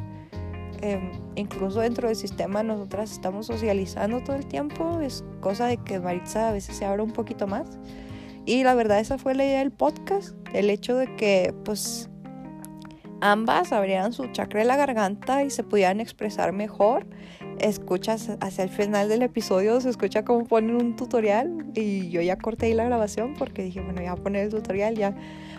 Em, 0.82 1.12
incluso 1.34 1.80
dentro 1.80 2.08
del 2.08 2.16
sistema 2.16 2.62
nosotras 2.62 3.12
estamos 3.12 3.46
socializando 3.46 4.22
todo 4.22 4.36
el 4.36 4.46
tiempo, 4.46 5.00
es 5.00 5.24
cosa 5.40 5.66
de 5.66 5.76
que 5.76 6.00
Maritza 6.00 6.48
a 6.48 6.52
veces 6.52 6.76
se 6.76 6.84
abra 6.84 7.02
un 7.02 7.12
poquito 7.12 7.46
más. 7.46 7.78
Y 8.46 8.64
la 8.64 8.74
verdad 8.74 9.00
esa 9.00 9.18
fue 9.18 9.34
la 9.34 9.44
idea 9.44 9.58
del 9.58 9.72
podcast, 9.72 10.34
el 10.54 10.70
hecho 10.70 10.96
de 10.96 11.14
que 11.16 11.54
pues 11.64 12.08
ambas 13.20 13.72
abrieran 13.72 14.12
su 14.12 14.26
chakra 14.28 14.60
de 14.60 14.66
la 14.66 14.76
garganta 14.76 15.44
y 15.44 15.50
se 15.50 15.62
pudieran 15.62 16.00
expresar 16.00 16.52
mejor 16.52 17.06
escuchas 17.60 18.30
hacia 18.40 18.64
el 18.64 18.70
final 18.70 19.08
del 19.08 19.22
episodio, 19.22 19.80
se 19.80 19.90
escucha 19.90 20.24
como 20.24 20.44
ponen 20.44 20.76
un 20.76 20.96
tutorial 20.96 21.66
y 21.74 22.08
yo 22.08 22.20
ya 22.22 22.36
corté 22.36 22.66
ahí 22.66 22.74
la 22.74 22.84
grabación 22.84 23.34
porque 23.38 23.62
dije, 23.62 23.80
bueno, 23.80 24.00
ya 24.00 24.12
voy 24.12 24.20
a 24.20 24.22
poner 24.22 24.44
el 24.44 24.50
tutorial, 24.50 24.96
ya 24.96 25.14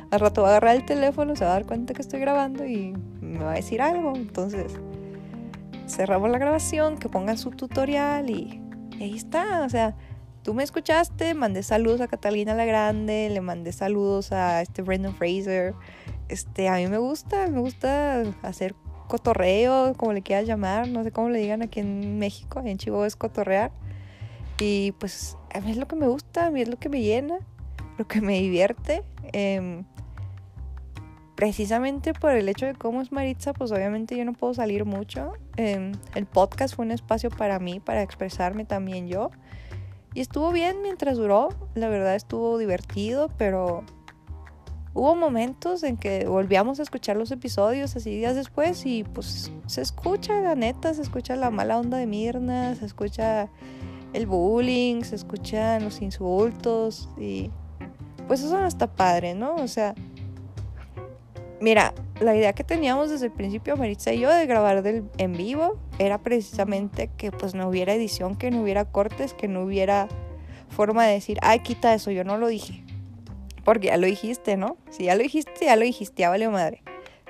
al 0.09 0.19
rato 0.19 0.41
va 0.41 0.49
a 0.49 0.51
agarrar 0.51 0.75
el 0.75 0.85
teléfono, 0.85 1.35
se 1.35 1.45
va 1.45 1.51
a 1.51 1.53
dar 1.53 1.65
cuenta 1.65 1.93
que 1.93 2.01
estoy 2.01 2.19
grabando 2.19 2.65
y 2.65 2.93
me 3.21 3.39
va 3.39 3.51
a 3.51 3.55
decir 3.55 3.81
algo. 3.81 4.13
Entonces, 4.15 4.73
cerramos 5.91 6.29
la 6.29 6.37
grabación, 6.37 6.97
que 6.97 7.09
pongan 7.09 7.37
su 7.37 7.51
tutorial 7.51 8.29
y, 8.29 8.61
ahí 8.99 9.15
está, 9.15 9.63
o 9.65 9.69
sea, 9.69 9.95
tú 10.43 10.53
me 10.53 10.63
escuchaste, 10.63 11.33
mandé 11.33 11.63
saludos 11.63 12.01
a 12.01 12.07
Catalina 12.07 12.55
la 12.55 12.65
Grande, 12.65 13.29
le 13.29 13.41
mandé 13.41 13.71
saludos 13.71 14.31
a 14.31 14.61
este 14.61 14.81
Brendan 14.81 15.15
Fraser. 15.15 15.73
Este, 16.29 16.69
a 16.69 16.75
mí 16.75 16.87
me 16.87 16.97
gusta, 16.97 17.47
me 17.47 17.59
gusta 17.59 18.23
hacer 18.41 18.75
cotorreo, 19.07 19.93
como 19.97 20.13
le 20.13 20.21
quieras 20.21 20.47
llamar, 20.47 20.87
no 20.87 21.03
sé 21.03 21.11
cómo 21.11 21.29
le 21.29 21.39
digan 21.39 21.61
aquí 21.61 21.81
en 21.81 22.17
México, 22.17 22.61
en 22.63 22.77
Chihuahua 22.77 23.07
es 23.07 23.15
cotorrear. 23.15 23.71
Y 24.59 24.93
pues 24.93 25.37
a 25.53 25.59
mí 25.59 25.71
es 25.71 25.77
lo 25.77 25.87
que 25.87 25.95
me 25.95 26.07
gusta, 26.07 26.47
a 26.47 26.51
mí 26.51 26.61
es 26.61 26.69
lo 26.69 26.77
que 26.77 26.87
me 26.87 27.01
llena, 27.01 27.39
lo 27.97 28.07
que 28.07 28.21
me 28.21 28.39
divierte. 28.39 29.03
Em, 29.33 29.83
precisamente 31.41 32.13
por 32.13 32.33
el 32.33 32.47
hecho 32.49 32.67
de 32.67 32.75
cómo 32.75 33.01
es 33.01 33.11
Maritza, 33.11 33.51
pues 33.53 33.71
obviamente 33.71 34.15
yo 34.15 34.23
no 34.25 34.33
puedo 34.33 34.53
salir 34.53 34.85
mucho. 34.85 35.33
Em, 35.57 35.93
el 36.13 36.27
podcast 36.27 36.75
fue 36.75 36.85
un 36.85 36.91
espacio 36.91 37.31
para 37.31 37.57
mí, 37.57 37.79
para 37.79 38.03
expresarme 38.03 38.63
también 38.63 39.07
yo. 39.07 39.31
Y 40.13 40.19
estuvo 40.21 40.51
bien 40.51 40.83
mientras 40.83 41.17
duró, 41.17 41.49
la 41.73 41.89
verdad 41.89 42.13
estuvo 42.13 42.59
divertido, 42.59 43.31
pero 43.39 43.83
hubo 44.93 45.15
momentos 45.15 45.81
en 45.81 45.97
que 45.97 46.27
volvíamos 46.27 46.79
a 46.79 46.83
escuchar 46.83 47.17
los 47.17 47.31
episodios 47.31 47.95
así 47.95 48.11
días 48.11 48.35
después 48.35 48.85
y 48.85 49.03
pues 49.03 49.51
se 49.65 49.81
escucha 49.81 50.41
la 50.41 50.53
neta, 50.53 50.93
se 50.93 51.01
escucha 51.01 51.35
la 51.35 51.49
mala 51.49 51.79
onda 51.79 51.97
de 51.97 52.05
Mirna, 52.05 52.75
se 52.75 52.85
escucha 52.85 53.49
el 54.13 54.27
bullying, 54.27 55.01
se 55.01 55.15
escuchan 55.15 55.85
los 55.85 56.03
insultos 56.03 57.09
y 57.17 57.49
pues 58.27 58.43
eso 58.43 58.59
no 58.59 58.67
está 58.67 58.85
padre, 58.85 59.33
¿no? 59.33 59.55
O 59.55 59.67
sea, 59.67 59.95
mira, 61.61 61.93
la 62.19 62.35
idea 62.35 62.53
que 62.53 62.63
teníamos 62.63 63.09
desde 63.09 63.27
el 63.27 63.31
principio, 63.31 63.77
Maritza 63.77 64.11
y 64.13 64.19
yo, 64.19 64.29
de 64.33 64.45
grabar 64.45 64.83
del, 64.83 65.05
en 65.17 65.33
vivo 65.33 65.77
era 65.99 66.17
precisamente 66.17 67.09
que 67.17 67.31
pues 67.31 67.55
no 67.55 67.69
hubiera 67.69 67.93
edición, 67.93 68.35
que 68.35 68.51
no 68.51 68.61
hubiera 68.61 68.85
cortes, 68.85 69.33
que 69.33 69.47
no 69.47 69.63
hubiera 69.63 70.07
forma 70.69 71.05
de 71.05 71.13
decir, 71.13 71.37
ay, 71.41 71.59
quita 71.59 71.93
eso, 71.93 72.11
yo 72.11 72.23
no 72.23 72.37
lo 72.37 72.47
dije. 72.47 72.83
Porque 73.63 73.87
ya 73.87 73.97
lo 73.97 74.07
dijiste, 74.07 74.57
¿no? 74.57 74.77
Si 74.89 75.05
ya 75.05 75.15
lo 75.15 75.21
dijiste, 75.21 75.65
ya 75.65 75.75
lo 75.75 75.83
dijiste, 75.83 76.21
ya 76.21 76.29
vale 76.29 76.49
madre. 76.49 76.81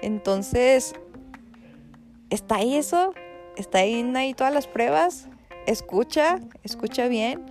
Entonces, 0.02 0.94
está 2.30 2.56
ahí 2.56 2.76
eso, 2.76 3.14
está 3.58 3.80
ahí, 3.80 4.10
ahí 4.16 4.34
todas 4.34 4.54
las 4.54 4.68
pruebas. 4.68 5.28
Escucha, 5.68 6.40
escucha 6.64 7.08
bien, 7.08 7.46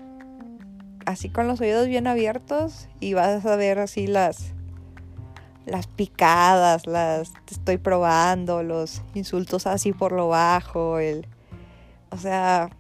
así 1.07 1.29
con 1.29 1.47
los 1.47 1.61
oídos 1.61 1.87
bien 1.87 2.07
abiertos 2.07 2.89
y 2.99 3.15
vas 3.15 3.45
a 3.45 3.57
ver 3.57 3.79
así 3.79 4.07
las 4.07 4.55
las 5.71 5.87
picadas, 5.87 6.87
las 6.87 7.33
te 7.45 7.55
estoy 7.55 7.79
probando, 7.79 8.63
los 8.63 9.03
insultos 9.15 9.67
así 9.67 9.93
por 9.93 10.13
lo 10.13 10.29
bajo, 10.29 10.99
el 10.99 11.27
o 12.11 12.17
sea, 12.17 12.71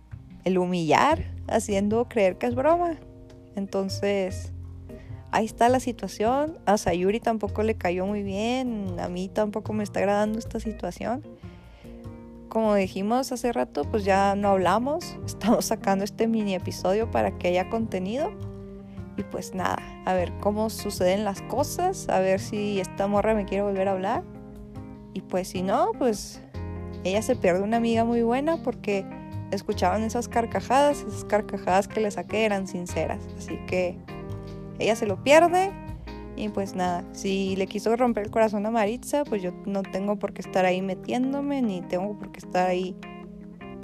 el 0.44 0.58
humillar 0.58 1.24
haciendo 1.48 2.08
creer 2.08 2.36
que 2.36 2.46
es 2.46 2.54
broma. 2.54 2.96
Entonces, 3.54 4.52
ahí 5.30 5.44
está 5.44 5.68
la 5.68 5.80
situación. 5.80 6.58
A 6.66 6.76
Sayuri 6.76 7.20
tampoco 7.20 7.62
le 7.62 7.76
cayó 7.76 8.06
muy 8.06 8.22
bien. 8.22 8.96
A 8.98 9.08
mí 9.08 9.28
tampoco 9.28 9.72
me 9.72 9.84
está 9.84 10.00
agradando 10.00 10.38
esta 10.38 10.58
situación. 10.58 11.22
Como 12.48 12.74
dijimos 12.74 13.30
hace 13.30 13.52
rato, 13.52 13.84
pues 13.84 14.04
ya 14.04 14.34
no 14.34 14.48
hablamos. 14.48 15.16
Estamos 15.26 15.66
sacando 15.66 16.04
este 16.04 16.26
mini 16.26 16.54
episodio 16.54 17.10
para 17.10 17.38
que 17.38 17.48
haya 17.48 17.70
contenido. 17.70 18.32
Y 19.20 19.22
pues 19.24 19.54
nada, 19.54 19.76
a 20.06 20.14
ver 20.14 20.32
cómo 20.40 20.70
suceden 20.70 21.26
las 21.26 21.42
cosas. 21.42 22.08
A 22.08 22.20
ver 22.20 22.40
si 22.40 22.80
esta 22.80 23.06
morra 23.06 23.34
me 23.34 23.44
quiere 23.44 23.62
volver 23.62 23.86
a 23.86 23.92
hablar. 23.92 24.22
Y 25.12 25.20
pues 25.20 25.48
si 25.48 25.60
no, 25.60 25.92
pues 25.98 26.40
ella 27.04 27.20
se 27.20 27.36
pierde 27.36 27.62
una 27.62 27.76
amiga 27.76 28.06
muy 28.06 28.22
buena 28.22 28.62
porque 28.62 29.04
escuchaban 29.50 30.04
esas 30.04 30.26
carcajadas. 30.26 31.02
Esas 31.02 31.26
carcajadas 31.26 31.86
que 31.86 32.00
le 32.00 32.10
saqué 32.10 32.46
eran 32.46 32.66
sinceras. 32.66 33.20
Así 33.36 33.58
que 33.66 33.98
ella 34.78 34.96
se 34.96 35.06
lo 35.06 35.22
pierde 35.22 35.70
y 36.34 36.48
pues 36.48 36.74
nada, 36.74 37.04
si 37.12 37.54
le 37.56 37.66
quiso 37.66 37.94
romper 37.94 38.24
el 38.24 38.30
corazón 38.30 38.64
a 38.64 38.70
Maritza, 38.70 39.24
pues 39.24 39.42
yo 39.42 39.52
no 39.66 39.82
tengo 39.82 40.18
por 40.18 40.32
qué 40.32 40.40
estar 40.40 40.64
ahí 40.64 40.80
metiéndome, 40.80 41.60
ni 41.60 41.82
tengo 41.82 42.18
por 42.18 42.32
qué 42.32 42.38
estar 42.38 42.66
ahí 42.66 42.96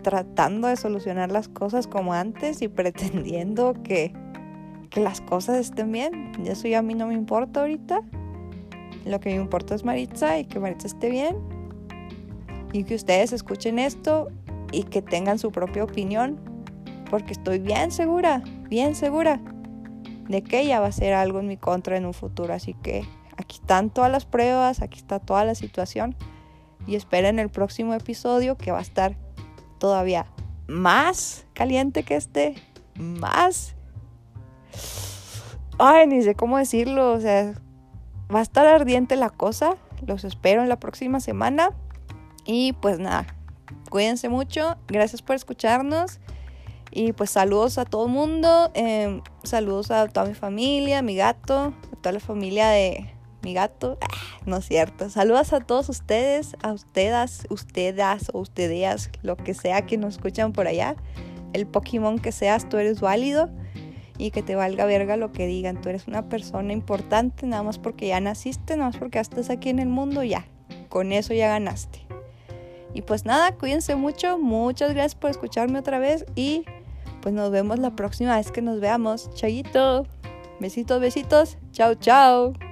tratando 0.03 0.69
de 0.69 0.77
solucionar 0.77 1.31
las 1.31 1.49
cosas 1.49 1.87
como 1.87 2.15
antes 2.15 2.63
y 2.63 2.69
pretendiendo 2.69 3.75
que, 3.83 4.15
que 4.87 5.01
las 5.01 5.21
cosas 5.21 5.57
estén 5.57 5.93
bien. 5.93 6.33
Eso 6.45 6.69
ya 6.69 6.79
a 6.79 6.83
mí 6.83 6.95
no 6.95 7.07
me 7.07 7.15
importa 7.15 7.61
ahorita. 7.61 8.01
Lo 9.05 9.21
que 9.21 9.31
me 9.31 9.37
importa 9.37 9.75
es 9.75 9.85
Maritza 9.85 10.39
y 10.39 10.45
que 10.45 10.59
Maritza 10.59 10.87
esté 10.87 11.11
bien. 11.11 11.37
Y 12.73 12.85
que 12.85 12.95
ustedes 12.95 13.33
escuchen 13.33 13.79
esto 13.79 14.29
y 14.73 14.83
que 14.85 15.03
tengan 15.03 15.39
su 15.39 15.53
propia 15.53 15.85
opinión. 15.85 16.39
Porque 17.11 17.33
estoy 17.33 17.59
bien 17.59 17.93
segura, 17.93 18.43
bien 18.69 18.95
segura 18.95 19.41
de 20.29 20.43
que 20.43 20.61
ella 20.61 20.81
va 20.81 20.87
a 20.87 20.89
hacer 20.89 21.15
algo 21.15 21.39
en 21.39 21.47
mi 21.47 21.57
contra 21.57 21.97
en 21.97 22.05
un 22.05 22.15
futuro. 22.15 22.53
Así 22.53 22.75
que 22.75 23.05
aquí 23.37 23.59
están 23.61 23.91
todas 23.91 24.11
las 24.11 24.27
pruebas, 24.27 24.83
aquí 24.83 24.99
está 24.99 25.21
toda 25.21 25.45
la 25.45 25.55
situación. 25.55 26.17
Y 26.87 26.97
esperen 26.97 27.39
el 27.39 27.49
próximo 27.49 27.95
episodio 27.95 28.57
que 28.57 28.73
va 28.73 28.79
a 28.79 28.83
estar 28.83 29.17
todavía 29.79 30.27
más 30.69 31.47
caliente 31.53 32.03
que 32.03 32.17
este, 32.17 32.55
más... 32.99 33.76
Ay, 35.79 36.07
ni 36.07 36.23
sé 36.23 36.35
cómo 36.35 36.57
decirlo, 36.57 37.13
o 37.13 37.21
sea, 37.21 37.53
va 38.35 38.39
a 38.39 38.43
estar 38.43 38.67
ardiente 38.67 39.17
la 39.17 39.31
cosa. 39.31 39.77
Los 40.07 40.25
espero 40.25 40.63
en 40.63 40.69
la 40.69 40.79
próxima 40.79 41.21
semana. 41.21 41.71
Y 42.45 42.73
pues 42.75 42.99
nada, 42.99 43.27
cuídense 43.91 44.29
mucho. 44.29 44.77
Gracias 44.89 45.23
por 45.23 45.37
escucharnos. 45.37 46.21
Y 46.91 47.13
pues 47.13 47.31
saludos 47.31 47.77
a 47.77 47.85
todo 47.85 48.07
el 48.07 48.13
mundo, 48.13 48.71
em, 48.73 49.21
saludos 49.43 49.91
a 49.91 50.09
toda 50.09 50.27
mi 50.27 50.35
familia, 50.35 51.01
a 51.01 51.03
mi 51.03 51.15
gato, 51.15 51.75
a 51.93 51.97
toda 52.01 52.13
la 52.13 52.21
familia 52.21 52.69
de 52.69 53.13
mi 53.43 53.53
gato. 53.53 53.99
Ah, 54.01 54.07
no 54.47 54.57
es 54.59 54.67
cierto. 54.67 55.11
Saludos 55.11 55.53
a 55.53 55.61
todos 55.61 55.91
ustedes, 55.91 56.57
a 56.63 56.73
ustedes, 56.73 57.47
ustedes 57.51 58.31
o 58.33 58.39
ustedes, 58.39 59.11
lo 59.23 59.37
que 59.37 59.53
sea 59.53 59.85
que 59.85 59.99
nos 59.99 60.15
escuchan 60.15 60.53
por 60.53 60.69
allá. 60.69 60.97
El 61.53 61.67
Pokémon 61.67 62.19
que 62.19 62.33
seas, 62.33 62.67
tú 62.67 62.79
eres 62.79 63.01
válido 63.01 63.51
y 64.19 64.31
que 64.31 64.43
te 64.43 64.55
valga 64.55 64.85
verga 64.85 65.17
lo 65.17 65.33
que 65.33 65.47
digan. 65.47 65.81
Tú 65.81 65.89
eres 65.89 66.07
una 66.09 66.29
persona 66.29 66.73
importante, 66.73 67.47
nada 67.47 67.63
más 67.63 67.79
porque 67.79 68.09
ya 68.09 68.21
naciste, 68.21 68.77
nada 68.77 68.91
más 68.91 68.99
porque 68.99 69.19
estás 69.19 69.51
aquí 69.51 69.69
en 69.69 69.79
el 69.79 69.89
mundo, 69.89 70.23
ya. 70.23 70.47
Con 70.89 71.13
eso 71.13 71.35
ya 71.35 71.49
ganaste. 71.49 72.01
Y 72.95 73.03
pues 73.03 73.25
nada, 73.25 73.53
cuídense 73.53 73.95
mucho. 73.95 74.39
Muchas 74.39 74.95
gracias 74.95 75.15
por 75.15 75.31
escucharme 75.31 75.79
otra 75.79 75.99
vez 75.99 76.25
y 76.35 76.65
pues 77.21 77.35
nos 77.35 77.51
vemos 77.51 77.79
la 77.79 77.91
próxima 77.91 78.37
vez 78.37 78.51
que 78.51 78.63
nos 78.63 78.81
veamos. 78.81 79.31
Chayito. 79.35 80.07
Besitos, 80.61 81.01
besitos. 81.01 81.59
Chao, 81.73 81.95
chao. 81.95 82.66